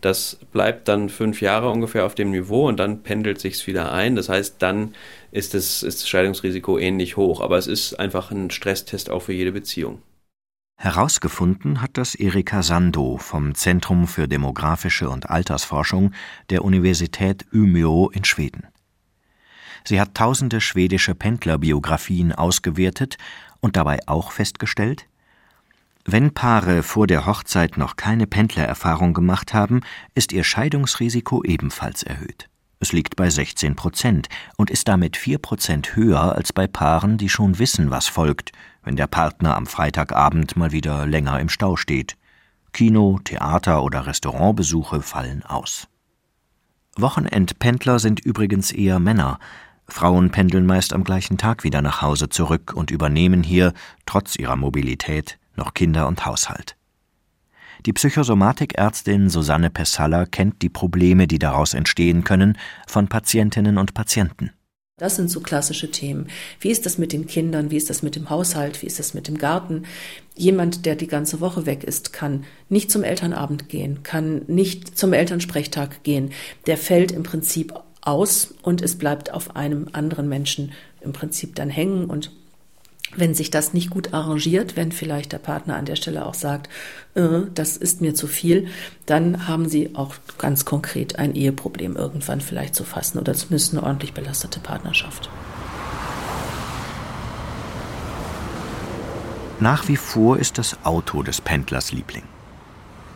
Das 0.00 0.38
bleibt 0.52 0.88
dann 0.88 1.08
fünf 1.08 1.40
Jahre 1.40 1.70
ungefähr 1.70 2.04
auf 2.04 2.14
dem 2.14 2.30
Niveau 2.30 2.68
und 2.68 2.78
dann 2.78 3.02
pendelt 3.02 3.40
sich 3.40 3.66
wieder 3.66 3.92
ein. 3.92 4.14
Das 4.14 4.28
heißt, 4.28 4.56
dann 4.58 4.94
ist, 5.32 5.54
es, 5.54 5.82
ist 5.82 6.02
das 6.02 6.08
Scheidungsrisiko 6.08 6.78
ähnlich 6.78 7.16
hoch. 7.16 7.40
Aber 7.40 7.56
es 7.56 7.66
ist 7.66 7.94
einfach 7.94 8.30
ein 8.30 8.50
Stresstest 8.50 9.10
auch 9.10 9.22
für 9.22 9.32
jede 9.32 9.52
Beziehung. 9.52 10.02
Herausgefunden 10.78 11.80
hat 11.80 11.92
das 11.94 12.14
Erika 12.14 12.62
Sando 12.62 13.16
vom 13.16 13.54
Zentrum 13.54 14.06
für 14.06 14.28
demografische 14.28 15.08
und 15.08 15.30
Altersforschung 15.30 16.12
der 16.50 16.64
Universität 16.64 17.46
Umeå 17.50 18.10
in 18.10 18.24
Schweden. 18.24 18.66
Sie 19.86 20.00
hat 20.00 20.14
tausende 20.14 20.60
schwedische 20.60 21.14
Pendlerbiografien 21.14 22.32
ausgewertet 22.32 23.16
und 23.60 23.76
dabei 23.76 24.00
auch 24.06 24.32
festgestellt, 24.32 25.06
wenn 26.08 26.32
Paare 26.32 26.84
vor 26.84 27.08
der 27.08 27.26
Hochzeit 27.26 27.76
noch 27.76 27.96
keine 27.96 28.28
Pendlererfahrung 28.28 29.12
gemacht 29.12 29.52
haben, 29.54 29.80
ist 30.14 30.32
ihr 30.32 30.44
Scheidungsrisiko 30.44 31.42
ebenfalls 31.42 32.04
erhöht. 32.04 32.48
Es 32.78 32.92
liegt 32.92 33.16
bei 33.16 33.28
16 33.28 33.74
Prozent 33.74 34.28
und 34.56 34.70
ist 34.70 34.86
damit 34.86 35.16
vier 35.16 35.38
Prozent 35.38 35.96
höher 35.96 36.36
als 36.36 36.52
bei 36.52 36.68
Paaren, 36.68 37.18
die 37.18 37.28
schon 37.28 37.58
wissen, 37.58 37.90
was 37.90 38.06
folgt, 38.06 38.52
wenn 38.84 38.94
der 38.94 39.08
Partner 39.08 39.56
am 39.56 39.66
Freitagabend 39.66 40.56
mal 40.56 40.70
wieder 40.70 41.06
länger 41.06 41.40
im 41.40 41.48
Stau 41.48 41.74
steht. 41.74 42.16
Kino, 42.72 43.18
Theater 43.24 43.82
oder 43.82 44.06
Restaurantbesuche 44.06 45.02
fallen 45.02 45.42
aus. 45.42 45.88
Wochenendpendler 46.96 47.98
sind 47.98 48.20
übrigens 48.20 48.70
eher 48.70 49.00
Männer. 49.00 49.40
Frauen 49.88 50.30
pendeln 50.30 50.66
meist 50.66 50.92
am 50.92 51.04
gleichen 51.04 51.38
Tag 51.38 51.64
wieder 51.64 51.82
nach 51.82 52.02
Hause 52.02 52.28
zurück 52.28 52.72
und 52.74 52.90
übernehmen 52.90 53.42
hier, 53.42 53.72
trotz 54.04 54.36
ihrer 54.36 54.56
Mobilität, 54.56 55.38
noch 55.56 55.74
Kinder 55.74 56.08
und 56.08 56.26
Haushalt. 56.26 56.76
Die 57.84 57.92
Psychosomatikärztin 57.92 59.30
Susanne 59.30 59.70
Pessalla 59.70 60.26
kennt 60.26 60.62
die 60.62 60.68
Probleme, 60.68 61.26
die 61.26 61.38
daraus 61.38 61.74
entstehen 61.74 62.24
können, 62.24 62.58
von 62.86 63.08
Patientinnen 63.08 63.78
und 63.78 63.94
Patienten. 63.94 64.50
Das 64.98 65.16
sind 65.16 65.30
so 65.30 65.40
klassische 65.40 65.90
Themen. 65.90 66.28
Wie 66.58 66.70
ist 66.70 66.86
das 66.86 66.96
mit 66.96 67.12
den 67.12 67.26
Kindern? 67.26 67.70
Wie 67.70 67.76
ist 67.76 67.90
das 67.90 68.02
mit 68.02 68.16
dem 68.16 68.30
Haushalt? 68.30 68.80
Wie 68.80 68.86
ist 68.86 68.98
das 68.98 69.12
mit 69.12 69.28
dem 69.28 69.36
Garten? 69.36 69.82
Jemand, 70.34 70.86
der 70.86 70.96
die 70.96 71.06
ganze 71.06 71.40
Woche 71.40 71.66
weg 71.66 71.84
ist, 71.84 72.14
kann 72.14 72.44
nicht 72.70 72.90
zum 72.90 73.04
Elternabend 73.04 73.68
gehen, 73.68 74.02
kann 74.04 74.42
nicht 74.46 74.96
zum 74.96 75.12
Elternsprechtag 75.12 76.02
gehen. 76.02 76.30
Der 76.66 76.78
fällt 76.78 77.12
im 77.12 77.24
Prinzip 77.24 77.74
aus 78.06 78.54
und 78.62 78.82
es 78.82 78.96
bleibt 78.96 79.32
auf 79.32 79.56
einem 79.56 79.88
anderen 79.92 80.28
Menschen 80.28 80.72
im 81.00 81.12
Prinzip 81.12 81.54
dann 81.54 81.70
hängen 81.70 82.06
und 82.06 82.30
wenn 83.14 83.34
sich 83.34 83.50
das 83.50 83.72
nicht 83.72 83.90
gut 83.90 84.12
arrangiert, 84.12 84.76
wenn 84.76 84.90
vielleicht 84.90 85.32
der 85.32 85.38
Partner 85.38 85.76
an 85.76 85.84
der 85.84 85.96
Stelle 85.96 86.26
auch 86.26 86.34
sagt, 86.34 86.68
äh, 87.14 87.42
das 87.54 87.76
ist 87.76 88.00
mir 88.00 88.14
zu 88.14 88.26
viel, 88.26 88.66
dann 89.06 89.46
haben 89.46 89.68
sie 89.68 89.94
auch 89.94 90.16
ganz 90.38 90.64
konkret 90.64 91.18
ein 91.18 91.34
Eheproblem 91.34 91.96
irgendwann 91.96 92.40
vielleicht 92.40 92.74
zu 92.74 92.84
fassen 92.84 93.18
oder 93.18 93.34
zumindest 93.34 93.72
eine 93.72 93.84
ordentlich 93.84 94.12
belastete 94.12 94.60
Partnerschaft. 94.60 95.30
Nach 99.60 99.88
wie 99.88 99.96
vor 99.96 100.38
ist 100.38 100.58
das 100.58 100.84
Auto 100.84 101.22
des 101.22 101.40
Pendlers 101.40 101.92
Liebling. 101.92 102.24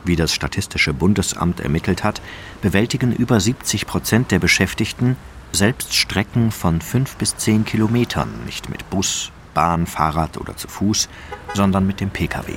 Wie 0.04 0.16
das 0.16 0.32
Statistische 0.32 0.94
Bundesamt 0.94 1.60
ermittelt 1.60 2.04
hat, 2.04 2.20
bewältigen 2.62 3.12
über 3.12 3.38
70 3.40 3.86
Prozent 3.86 4.30
der 4.30 4.38
Beschäftigten 4.38 5.16
selbst 5.52 5.94
Strecken 5.94 6.50
von 6.52 6.80
fünf 6.80 7.16
bis 7.16 7.36
zehn 7.36 7.64
Kilometern 7.64 8.28
nicht 8.46 8.68
mit 8.68 8.88
Bus, 8.88 9.32
Bahn, 9.52 9.86
Fahrrad 9.86 10.38
oder 10.38 10.56
zu 10.56 10.68
Fuß, 10.68 11.08
sondern 11.54 11.86
mit 11.86 12.00
dem 12.00 12.10
Pkw. 12.10 12.54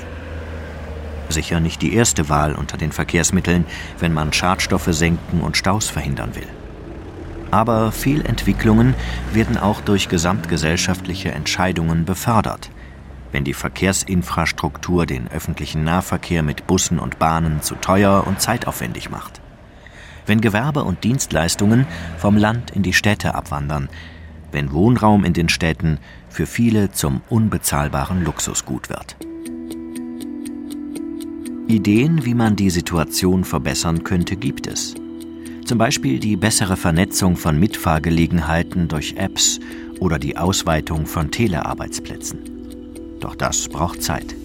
Sicher 1.29 1.59
nicht 1.59 1.81
die 1.81 1.93
erste 1.93 2.29
Wahl 2.29 2.53
unter 2.53 2.77
den 2.77 2.91
Verkehrsmitteln, 2.91 3.65
wenn 3.99 4.13
man 4.13 4.33
Schadstoffe 4.33 4.89
senken 4.89 5.41
und 5.41 5.57
Staus 5.57 5.89
verhindern 5.89 6.35
will. 6.35 6.47
Aber 7.49 7.91
Fehlentwicklungen 7.91 8.93
werden 9.31 9.57
auch 9.57 9.81
durch 9.81 10.09
gesamtgesellschaftliche 10.09 11.31
Entscheidungen 11.31 12.05
befördert. 12.05 12.69
Wenn 13.33 13.43
die 13.43 13.53
Verkehrsinfrastruktur 13.53 15.07
den 15.07 15.27
öffentlichen 15.27 15.83
Nahverkehr 15.83 16.43
mit 16.43 16.67
Bussen 16.67 16.99
und 16.99 17.17
Bahnen 17.17 17.63
zu 17.63 17.73
teuer 17.73 18.25
und 18.27 18.39
zeitaufwendig 18.39 19.09
macht. 19.09 19.41
Wenn 20.27 20.39
Gewerbe 20.39 20.83
und 20.83 21.03
Dienstleistungen 21.03 21.87
vom 22.19 22.37
Land 22.37 22.71
in 22.71 22.83
die 22.83 22.93
Städte 22.93 23.33
abwandern, 23.33 23.89
wenn 24.51 24.71
Wohnraum 24.71 25.25
in 25.25 25.33
den 25.33 25.49
Städten 25.49 25.97
für 26.29 26.45
viele 26.45 26.91
zum 26.91 27.21
unbezahlbaren 27.27 28.23
Luxusgut 28.23 28.89
wird. 28.89 29.17
Ideen, 31.67 32.25
wie 32.25 32.35
man 32.35 32.55
die 32.55 32.69
Situation 32.69 33.45
verbessern 33.45 34.03
könnte, 34.03 34.35
gibt 34.35 34.67
es. 34.67 34.93
Zum 35.65 35.79
Beispiel 35.79 36.19
die 36.19 36.35
bessere 36.35 36.77
Vernetzung 36.77 37.35
von 37.35 37.59
Mitfahrgelegenheiten 37.59 38.89
durch 38.89 39.15
Apps 39.17 39.59
oder 39.99 40.19
die 40.19 40.37
Ausweitung 40.37 41.07
von 41.07 41.31
Telearbeitsplätzen. 41.31 42.52
Doch 43.23 43.35
das 43.35 43.69
braucht 43.69 44.03
Zeit. 44.03 44.35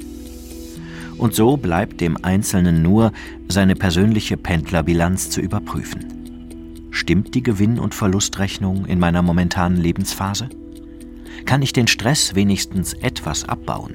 Und 1.17 1.35
so 1.35 1.57
bleibt 1.57 2.01
dem 2.01 2.17
Einzelnen 2.23 2.81
nur, 2.81 3.11
seine 3.49 3.75
persönliche 3.75 4.37
Pendlerbilanz 4.37 5.31
zu 5.31 5.41
überprüfen. 5.41 6.89
Stimmt 6.93 7.35
die 7.35 7.43
Gewinn- 7.43 7.81
und 7.81 7.93
Verlustrechnung 7.93 8.87
in 8.87 9.01
meiner 9.01 9.21
momentanen 9.21 9.79
Lebensphase? 9.79 10.49
Kann 11.45 11.61
ich 11.61 11.73
den 11.73 11.89
Stress 11.89 12.37
wenigstens 12.37 12.93
etwas 12.93 13.49
abbauen, 13.49 13.95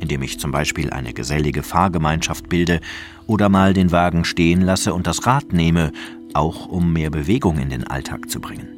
indem 0.00 0.22
ich 0.22 0.38
zum 0.38 0.52
Beispiel 0.52 0.88
eine 0.88 1.12
gesellige 1.12 1.62
Fahrgemeinschaft 1.62 2.48
bilde 2.48 2.80
oder 3.26 3.50
mal 3.50 3.74
den 3.74 3.92
Wagen 3.92 4.24
stehen 4.24 4.62
lasse 4.62 4.94
und 4.94 5.06
das 5.06 5.26
Rad 5.26 5.52
nehme, 5.52 5.92
auch 6.32 6.66
um 6.66 6.94
mehr 6.94 7.10
Bewegung 7.10 7.58
in 7.58 7.68
den 7.68 7.84
Alltag 7.86 8.30
zu 8.30 8.40
bringen? 8.40 8.77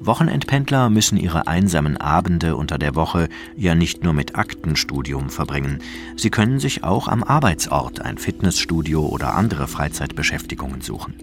Wochenendpendler 0.00 0.90
müssen 0.90 1.16
ihre 1.16 1.46
einsamen 1.46 1.96
Abende 1.96 2.56
unter 2.56 2.78
der 2.78 2.94
Woche 2.94 3.28
ja 3.56 3.74
nicht 3.74 4.02
nur 4.02 4.12
mit 4.12 4.36
Aktenstudium 4.36 5.30
verbringen. 5.30 5.80
Sie 6.16 6.30
können 6.30 6.58
sich 6.58 6.82
auch 6.82 7.08
am 7.08 7.22
Arbeitsort 7.22 8.00
ein 8.00 8.18
Fitnessstudio 8.18 9.06
oder 9.06 9.34
andere 9.34 9.68
Freizeitbeschäftigungen 9.68 10.80
suchen 10.80 11.14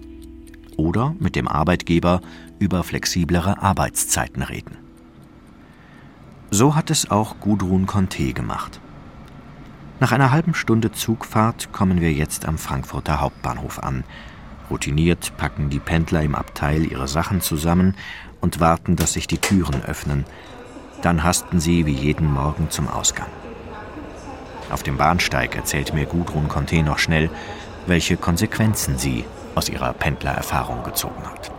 oder 0.76 1.14
mit 1.18 1.36
dem 1.36 1.46
Arbeitgeber 1.46 2.22
über 2.58 2.82
flexiblere 2.82 3.60
Arbeitszeiten 3.62 4.42
reden. 4.42 4.78
So 6.50 6.74
hat 6.74 6.90
es 6.90 7.10
auch 7.10 7.38
Gudrun 7.40 7.86
Conté 7.86 8.32
gemacht. 8.32 8.80
Nach 10.00 10.12
einer 10.12 10.32
halben 10.32 10.54
Stunde 10.54 10.90
Zugfahrt 10.92 11.72
kommen 11.72 12.00
wir 12.00 12.12
jetzt 12.12 12.46
am 12.46 12.56
Frankfurter 12.56 13.20
Hauptbahnhof 13.20 13.82
an. 13.82 14.04
Routiniert 14.70 15.36
packen 15.36 15.68
die 15.68 15.78
Pendler 15.78 16.22
im 16.22 16.34
Abteil 16.34 16.90
ihre 16.90 17.08
Sachen 17.08 17.40
zusammen 17.40 17.94
und 18.40 18.60
warten, 18.60 18.96
dass 18.96 19.14
sich 19.14 19.26
die 19.26 19.38
Türen 19.38 19.84
öffnen. 19.84 20.24
Dann 21.02 21.24
hasten 21.24 21.60
sie 21.60 21.86
wie 21.86 21.94
jeden 21.94 22.30
Morgen 22.30 22.70
zum 22.70 22.88
Ausgang. 22.88 23.28
Auf 24.70 24.82
dem 24.82 24.96
Bahnsteig 24.96 25.56
erzählt 25.56 25.94
mir 25.94 26.06
Gudrun 26.06 26.48
Conté 26.48 26.82
noch 26.82 26.98
schnell, 26.98 27.30
welche 27.86 28.16
Konsequenzen 28.16 28.98
sie 28.98 29.24
aus 29.54 29.68
ihrer 29.68 29.92
Pendlererfahrung 29.92 30.84
gezogen 30.84 31.22
hat. 31.24 31.50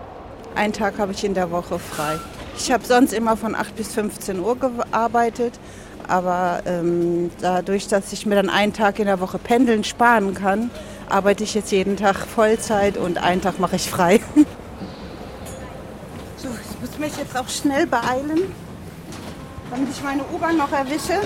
Einen 0.56 0.74
Tag 0.74 0.98
habe 0.98 1.12
ich 1.12 1.24
in 1.24 1.34
der 1.34 1.52
Woche 1.52 1.80
frei. 1.80 2.20
Ich 2.58 2.72
habe 2.72 2.86
sonst 2.86 3.14
immer 3.14 3.38
von 3.38 3.56
8 3.56 3.76
bis 3.76 3.94
15 3.94 4.40
Uhr 4.40 4.58
gearbeitet, 4.58 5.60
aber 6.08 6.62
ähm, 6.66 7.32
dadurch, 7.42 7.88
dass 7.88 8.12
ich 8.14 8.26
mir 8.26 8.36
dann 8.36 8.50
einen 8.50 8.74
Tag 8.74 9.00
in 9.00 9.06
der 9.06 9.20
Woche 9.20 9.40
pendeln 9.40 9.84
sparen 9.84 10.34
kann, 10.34 10.70
arbeite 11.10 11.44
ich 11.44 11.54
jetzt 11.54 11.72
jeden 11.72 11.98
Tag 11.98 12.16
Vollzeit 12.16 12.98
und 12.98 13.18
einen 13.18 13.42
Tag 13.42 13.60
mache 13.60 13.76
ich 13.76 13.90
frei. 13.90 14.20
so, 17.02 17.08
ich 17.08 17.12
muss 17.12 17.18
mich 17.18 17.18
jetzt 17.18 17.38
auch 17.38 17.50
schnell 17.50 17.88
beeilen, 17.88 18.54
damit 19.70 19.90
ich 19.90 20.04
meine 20.04 20.24
U-Bahn 20.34 20.58
noch 20.58 20.72
erwische. 20.72 21.22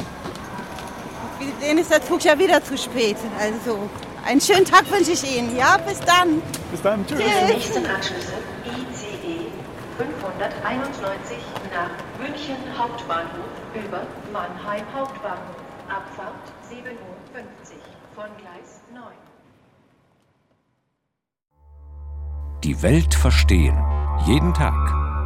Wie 1.40 1.52
sehen 1.66 1.78
ist 1.78 1.92
der 1.92 2.02
Zug 2.04 2.24
ja 2.24 2.38
wieder 2.38 2.64
zu 2.64 2.78
spät. 2.78 3.18
Also 3.40 3.90
einen 4.26 4.42
schönen 4.42 4.66
Tag 4.66 4.90
wünsche 4.90 5.12
ich 5.12 5.38
Ihnen. 5.38 5.56
Ja, 5.56 5.78
bis 5.78 6.00
dann. 6.00 6.42
Bis 6.72 6.82
dann. 6.82 7.06
Tschüss. 7.06 7.20
Nächsten 7.48 7.86
Anschlüsse 7.86 8.34
ICE 8.66 9.48
591 9.98 11.38
nach 11.74 11.92
München 12.20 12.58
Hauptbahnhof 12.78 13.52
über 13.74 14.02
Mannheim 14.32 14.86
Hauptbahnhof. 14.94 15.56
Abfahrt 15.90 16.34
7.50 16.70 16.84
Uhr 16.84 17.16
von 18.16 18.26
Gleis 18.38 18.82
9. 18.94 19.04
Die 22.64 22.82
Welt 22.82 23.14
verstehen. 23.14 23.78
Jeden 24.26 24.54
Tag. 24.54 25.05